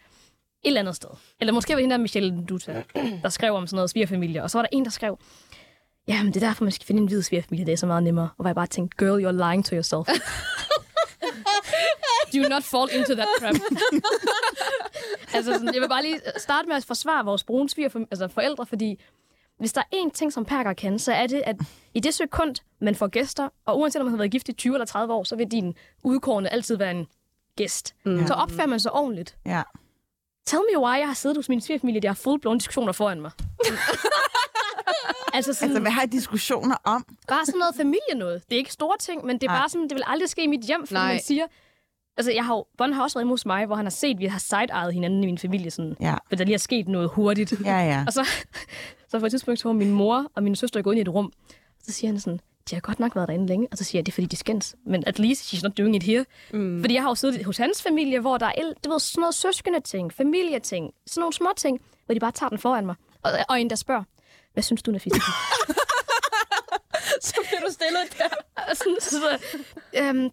[0.62, 1.08] Et eller andet sted.
[1.40, 2.82] Eller måske var det hende der Michelle Duta,
[3.22, 4.42] der skrev om sådan noget svigerfamilie.
[4.42, 5.18] Og så var der en, der skrev,
[6.08, 7.66] jamen det er derfor, man skal finde en hvid svigerfamilie.
[7.66, 8.28] Det er så meget nemmere.
[8.38, 10.08] Og jeg bare tænkte, girl, you're lying to yourself.
[12.34, 13.54] Do not fall into that trap.
[15.34, 18.66] altså, sådan, jeg vil bare lige starte med at forsvare vores brune svigerfam- altså forældre,
[18.66, 19.00] fordi
[19.60, 21.56] hvis der er én ting, som Perker kan, så er det, at
[21.94, 24.74] i det sekund, man får gæster, og uanset om man har været gift i 20
[24.74, 27.06] eller 30 år, så vil din udkårende altid være en
[27.56, 27.94] gæst.
[28.04, 28.26] Mm.
[28.26, 29.36] Så opfører man sig ordentligt.
[29.46, 29.62] Ja.
[30.46, 33.30] Tell me why jeg har siddet hos min svigerfamilie, der har full-blown diskussioner foran mig.
[35.34, 37.04] altså sådan, Altså, hvad har I diskussioner om?
[37.28, 38.42] bare sådan noget familie noget.
[38.48, 39.60] Det er ikke store ting, men det er Nej.
[39.60, 41.12] bare sådan, det vil aldrig ske i mit hjem, fordi Nej.
[41.12, 41.46] man siger...
[42.16, 44.14] Altså, jeg har jo, Bon har også været hjemme hos mig, hvor han har set,
[44.14, 46.14] at vi har side-ejet hinanden i min familie, sådan, Ja.
[46.28, 47.52] for der lige er sket noget hurtigt.
[47.64, 48.04] Ja, ja.
[48.06, 48.28] Og så,
[49.08, 51.32] så på et tidspunkt, så min mor og min søster gået ind i et rum.
[51.82, 52.40] Så siger han sådan,
[52.70, 53.68] de har godt nok været derinde længe.
[53.72, 54.74] Og så siger jeg, det er fordi, de skændes.
[54.86, 56.24] Men at least she's not doing it here.
[56.52, 56.80] Mm.
[56.82, 59.20] Fordi jeg har jo siddet hos hans familie, hvor der er el- du ved, sådan
[59.20, 62.94] noget søskende ting, familieting, sådan nogle små ting, hvor de bare tager den foran mig.
[63.22, 64.02] Og, og en, der spørger,
[64.52, 65.16] hvad synes du, Nafisa?
[67.22, 68.36] Så bliver du stillet der.
[68.70, 69.38] Og sådan, så,
[69.98, 70.30] øhm,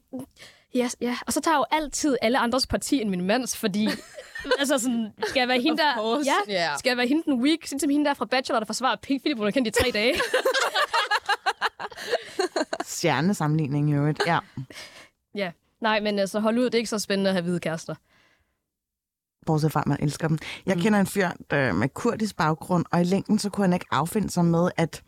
[0.76, 1.18] ja, ja.
[1.28, 3.88] Og så tager jeg jo altid alle andres parti end min mands, fordi
[4.60, 6.78] altså sådan, skal jeg være hende der, ja, Ja.
[6.78, 9.38] skal jeg være hende den sådan som hende der fra Bachelor, der forsvarer Pink Philip,
[9.38, 10.14] hun har kendt i tre dage.
[12.84, 14.20] Stjernesammenligning i øvrigt.
[14.28, 14.40] Ja.
[15.36, 15.52] ja.
[15.82, 17.96] Nej, men altså hold ud, det er ikke så spændende at have hvide kærester.
[19.46, 20.38] Bortset fra, at man elsker dem.
[20.66, 20.82] Jeg mm.
[20.82, 24.30] kender en fyr der, med kurdisk baggrund, og i længden så kunne han ikke affinde
[24.30, 25.04] sig med, at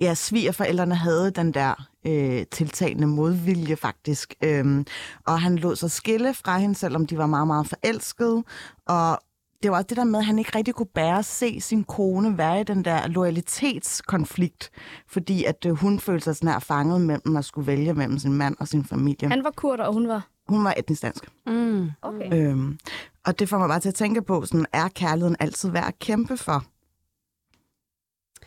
[0.00, 4.34] ja, svigerforældrene havde den der øh, tiltagende modvilje faktisk.
[4.42, 4.86] Øhm,
[5.26, 8.44] og han lod sig skille fra hende, selvom de var meget, meget forelskede.
[8.86, 9.18] Og
[9.62, 11.84] det var også det der med, at han ikke rigtig kunne bære at se sin
[11.84, 14.70] kone være i den der loyalitetskonflikt,
[15.08, 18.32] fordi at øh, hun følte sig sådan her fanget mellem at skulle vælge mellem sin
[18.32, 19.28] mand og sin familie.
[19.28, 20.28] Han var kurder, og hun var...
[20.48, 21.24] Hun var etnisk dansk.
[21.46, 21.90] Mm.
[22.02, 22.32] Okay.
[22.32, 22.78] Øhm,
[23.24, 25.98] og det får mig bare til at tænke på, sådan, er kærligheden altid værd at
[25.98, 26.64] kæmpe for?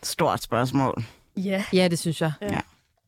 [0.03, 1.03] Stort spørgsmål.
[1.38, 1.64] Ja.
[1.74, 2.32] Ja, det synes jeg.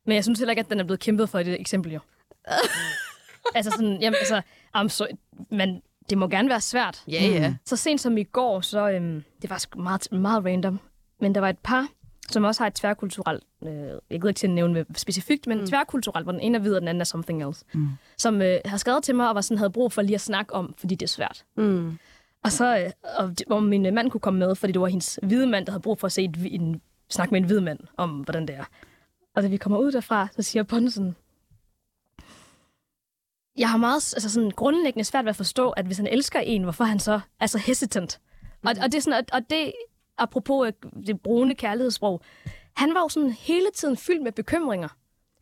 [0.06, 2.00] Men jeg synes heller ikke, at den er blevet kæmpet for i det eksempel, jo.
[3.56, 4.42] altså sådan, jamen, altså,
[4.78, 5.06] I'm so,
[5.50, 7.04] men det må gerne være svært.
[7.08, 7.56] Ja, ja.
[7.66, 10.80] Så sent som i går, så øhm, det var meget, meget random,
[11.20, 11.88] men der var et par,
[12.30, 15.60] som også har et tværkulturelt, øh, jeg gider ikke til at nævne hvad specifikt, men
[15.60, 15.68] mm.
[15.68, 17.88] tværkulturelt, hvor den ene er hvid, og den anden er something else, mm.
[18.18, 20.54] som øh, har skrevet til mig, og var sådan, havde brug for lige at snakke
[20.54, 21.44] om, fordi det er svært.
[21.58, 21.98] Mm.
[22.44, 25.20] Og så, øh, og, det- hvor min mand kunne komme med, fordi det var hendes
[25.24, 27.80] hvide mand, der havde brug for at se et, en, snakke med en hvid mand
[27.98, 28.64] om, hvordan det er.
[29.36, 31.16] Og da vi kommer ud derfra, så siger Bonne sådan,
[33.58, 36.64] jeg har meget altså sådan, grundlæggende svært ved at forstå, at hvis han elsker en,
[36.64, 38.20] hvorfor han så er så hesitant.
[38.64, 39.74] Og, og, det er sådan, og, og det,
[40.18, 40.74] apropos øh,
[41.08, 42.22] det brune kærlighedssprog,
[42.76, 44.88] han var jo sådan hele tiden fyldt med bekymringer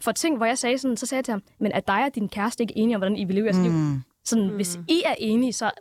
[0.02, 2.16] for ting, hvor jeg sagde sådan, så sagde jeg til ham, men er dig og
[2.16, 3.64] din kæreste ikke enige om, hvordan I vil leve jeres mm.
[3.64, 4.02] liv?
[4.26, 4.56] Sådan, mm.
[4.56, 5.72] hvis I er enige, så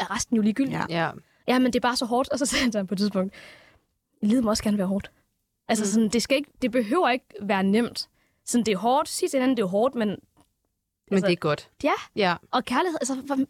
[0.00, 0.78] er resten jo ligegyldigt.
[0.78, 1.04] Ja.
[1.04, 1.10] Ja.
[1.48, 2.28] Ja, men det er bare så hårdt.
[2.28, 3.34] Og så sagde han til ham på et tidspunkt,
[4.22, 5.10] livet må også gerne være hårdt.
[5.68, 5.88] Altså, mm.
[5.88, 8.08] sådan, det, skal ikke, det behøver ikke være nemt.
[8.44, 9.08] Sådan, det er hårdt.
[9.08, 10.08] Sig til hinanden, det er hårdt, men...
[10.08, 10.18] Men
[11.10, 11.70] Altså- det er godt.
[11.82, 12.36] Ja, Ja.
[12.50, 12.98] og kærlighed...
[13.00, 13.48] Altså, hvem-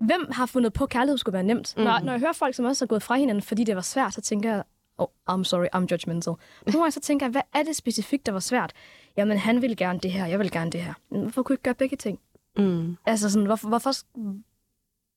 [0.00, 1.74] hvem har fundet på, at kærlighed skulle være nemt?
[1.76, 1.82] Mm.
[1.82, 4.14] Når, når jeg hører folk, som også er gået fra hinanden, fordi det var svært,
[4.14, 4.64] så tænker jeg,
[4.98, 6.32] oh, I'm sorry, I'm judgmental.
[6.64, 8.72] Men nogle gange så tænker jeg, hvad er det specifikt, der var svært?
[9.16, 10.94] Jamen, han ville gerne det her, jeg vil gerne det her.
[11.10, 12.20] Men hvorfor kunne I ikke gøre begge ting?
[12.56, 12.96] Mm.
[13.06, 13.68] Altså, sådan, hvorfor...
[13.68, 13.90] hvorfor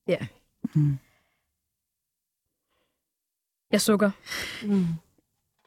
[0.08, 0.18] ja.
[3.70, 4.10] Jeg sukker.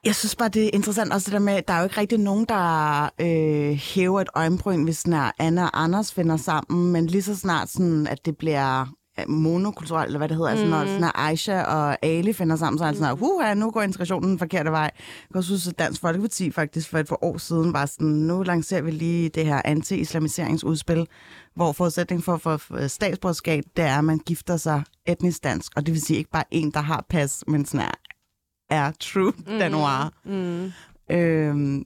[0.06, 2.20] Jeg synes bare, det er interessant også det der med, der er jo ikke rigtig
[2.20, 7.22] nogen, der øh, hæver et øjenbryn, hvis sådan Anna og Anders finder sammen, men lige
[7.22, 8.86] så snart sådan, at det bliver
[9.20, 10.60] øh, monokulturelt, eller hvad det hedder, mm.
[10.60, 13.72] altså når sådan, at Aisha og Ali finder sammen, så er det sådan, at nu
[13.72, 14.92] går integrationen den forkerte vej.
[15.36, 18.82] Jeg synes, at Dansk Folkeparti faktisk for et par år siden var sådan, nu lancerer
[18.82, 21.08] vi lige det her anti-islamiseringsudspil,
[21.56, 25.86] hvor forudsætningen for at få statsborgerskab, det er, at man gifter sig etnisk dansk, og
[25.86, 27.92] det vil sige ikke bare en, der har pas, men sådan er
[28.70, 29.60] er true mm.
[29.60, 30.14] danoir.
[30.24, 30.72] Mm.
[31.12, 31.86] Øhm,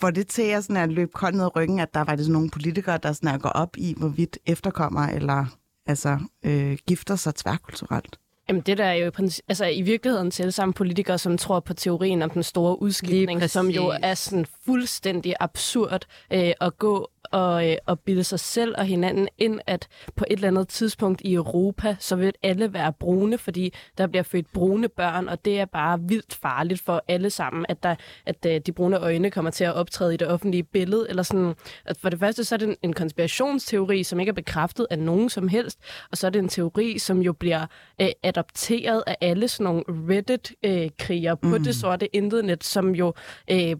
[0.00, 2.30] for det til at, sådan at løbe koldt ned ad ryggen, at der er faktisk
[2.30, 5.46] nogle politikere, der sådan at går op i, hvorvidt efterkommer eller
[5.86, 8.18] altså, øh, gifter sig tværkulturelt.
[8.48, 9.10] Jamen det der er jo
[9.48, 13.68] altså, i virkeligheden selv samme politikere, som tror på teorien om den store udskiftning, som
[13.68, 18.84] jo er sådan fuldstændig absurd øh, at gå og, øh, og bilde sig selv og
[18.84, 23.38] hinanden ind, at på et eller andet tidspunkt i Europa, så vil alle være brune,
[23.38, 27.66] fordi der bliver født brune børn, og det er bare vildt farligt for alle sammen,
[27.68, 27.94] at, der,
[28.26, 31.06] at øh, de brune øjne kommer til at optræde i det offentlige billede.
[31.08, 31.54] Eller sådan,
[31.84, 34.98] at for det første så er det en, en konspirationsteori, som ikke er bekræftet af
[34.98, 35.78] nogen som helst,
[36.10, 37.66] og så er det en teori, som jo bliver
[38.00, 41.64] øh, adopteret af alle sådan nogle Reddit-krigere øh, på mm.
[41.64, 43.14] det sorte internet, som jo
[43.50, 43.76] øh,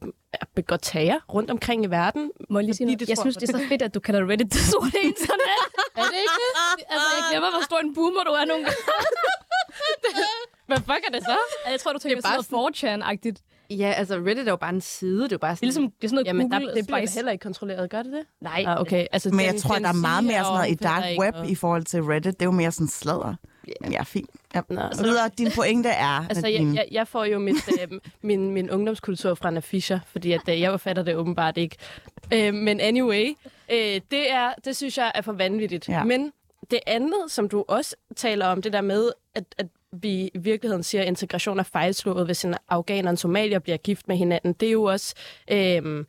[0.54, 2.30] begår tager rundt omkring i verden.
[2.50, 3.08] Må jeg lige sige noget?
[3.08, 5.58] Jeg synes, det er så fedt, at du kalder Reddit det sorte internet.
[5.96, 6.84] er det ikke det?
[6.88, 8.78] Altså, jeg glemmer, hvor stor en boomer du er nogle gange.
[10.68, 11.36] Hvad fuck er det så?
[11.70, 13.38] Jeg tror, du tænker det er bare sådan 4chan-agtigt.
[13.70, 15.22] Ja, altså Reddit er jo bare en side.
[15.22, 15.68] Det er jo bare sådan...
[15.68, 17.90] Det er, ligesom, det er sådan noget Jamen, Google der, det bliver heller ikke kontrolleret.
[17.90, 18.22] Gør det det?
[18.40, 18.64] Nej.
[18.66, 19.06] Ah, okay.
[19.12, 21.34] Altså, Men jeg den, tror, den der er meget mere sådan noget i dark web
[21.34, 21.48] og...
[21.50, 22.34] i forhold til Reddit.
[22.34, 23.34] Det er jo mere sådan sladder.
[23.82, 23.92] Yeah.
[23.92, 24.30] Ja, fint.
[24.54, 24.60] Ja.
[24.68, 26.24] Nå, så videre, din pointe er...
[26.30, 30.32] Altså, jeg, jeg, jeg får jo mit, øh, min, min ungdomskultur fra Anna Fischer, fordi
[30.32, 31.76] at, øh, jeg fatter det åbenbart ikke.
[32.32, 33.36] Øh, men anyway,
[33.70, 35.88] øh, det, er, det synes jeg er for vanvittigt.
[35.88, 36.04] Ja.
[36.04, 36.32] Men
[36.70, 40.82] det andet, som du også taler om, det der med, at, at vi i virkeligheden
[40.82, 44.52] siger, at integration er fejlslået, hvis en afghaner og en somalier bliver gift med hinanden,
[44.52, 45.14] det er jo også...
[45.50, 46.04] Øh,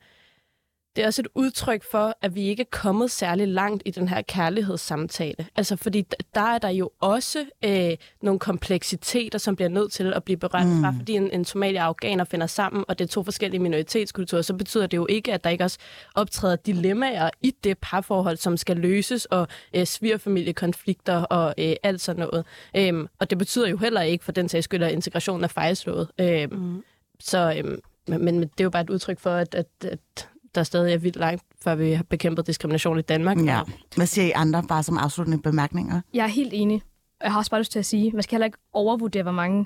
[0.99, 4.07] det er også et udtryk for, at vi ikke er kommet særlig langt i den
[4.07, 5.47] her kærlighedssamtale.
[5.55, 7.91] Altså, fordi der er der jo også øh,
[8.21, 10.81] nogle kompleksiteter, som bliver nødt til at blive berørt mm.
[10.81, 14.41] fra, fordi en, en somalier og afghaner finder sammen, og det er to forskellige minoritetskulturer,
[14.41, 15.77] så betyder det jo ikke, at der ikke også
[16.15, 22.19] optræder dilemmaer i det parforhold, som skal løses, og øh, svigerfamiliekonflikter og øh, alt sådan
[22.19, 22.45] noget.
[22.77, 26.07] Øhm, og det betyder jo heller ikke, for den sags skyld, at integrationen er fejlslået.
[26.19, 26.83] Øhm, mm.
[27.19, 30.63] Så, øhm, men, men det er jo bare et udtryk for, at, at, at der
[30.63, 33.37] stadig er vildt langt, før vi har bekæmpet diskrimination i Danmark.
[33.45, 33.61] Ja.
[33.95, 36.01] Hvad siger I andre, bare som afsluttende bemærkninger?
[36.13, 36.81] Jeg er helt enig.
[37.23, 39.65] Jeg har også bare lyst til at sige, man skal heller ikke overvurdere, hvor mange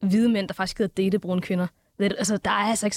[0.00, 1.66] hvide mænd, der faktisk gider date brune kvinder.
[1.98, 2.96] Altså, der er altså ikke...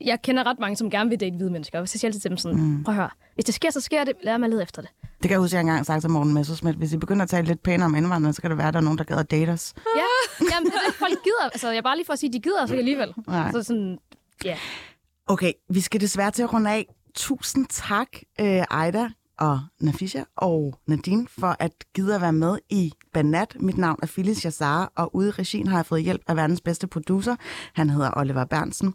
[0.00, 2.20] Jeg kender ret mange, som gerne vil date hvide mennesker, og så siger jeg altid
[2.20, 2.84] til dem sådan, mm.
[2.84, 4.90] prøv at høre, hvis det sker, så sker det, lad mig lede efter det.
[5.02, 7.28] Det kan jeg huske, at jeg engang sagt til Morten Messersmith, hvis I begynder at
[7.28, 9.22] tale lidt pænere om indvandrere, så kan det være, at der er nogen, der gider
[9.22, 9.74] date os.
[9.96, 10.02] Ja,
[10.54, 11.44] jamen, det er folk gider.
[11.52, 13.14] Altså, jeg er bare lige for at sige, at de gider os ikke alligevel.
[13.26, 13.52] Nej.
[13.52, 13.98] Så sådan,
[14.44, 14.48] ja.
[14.48, 14.58] Yeah.
[15.28, 16.94] Okay, vi skal desværre til at runde af.
[17.14, 18.08] Tusind tak,
[18.40, 19.08] øh, Ejda
[19.38, 23.56] og Nafisha og Nadine, for at gide at være med i Banat.
[23.60, 26.60] Mit navn er Phyllis Jassar, og ude i regien har jeg fået hjælp af verdens
[26.60, 27.36] bedste producer.
[27.72, 28.94] Han hedder Oliver Bernsen.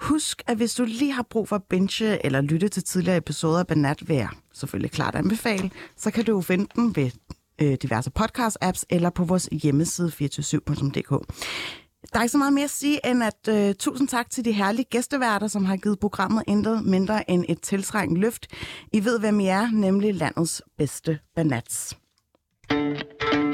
[0.00, 3.58] Husk, at hvis du lige har brug for at binge eller lytte til tidligere episoder
[3.58, 7.10] af Banat, vil jeg selvfølgelig klart anbefale, så kan du finde dem ved
[7.62, 11.34] øh, diverse podcast-apps eller på vores hjemmeside 247.dk.
[12.12, 14.52] Der er ikke så meget mere at sige, end at øh, tusind tak til de
[14.52, 18.46] herlige gæsteværter, som har givet programmet intet mindre end et tiltrængt løft.
[18.92, 21.96] I ved, hvem I er, nemlig landets bedste banats.
[22.70, 23.49] thank you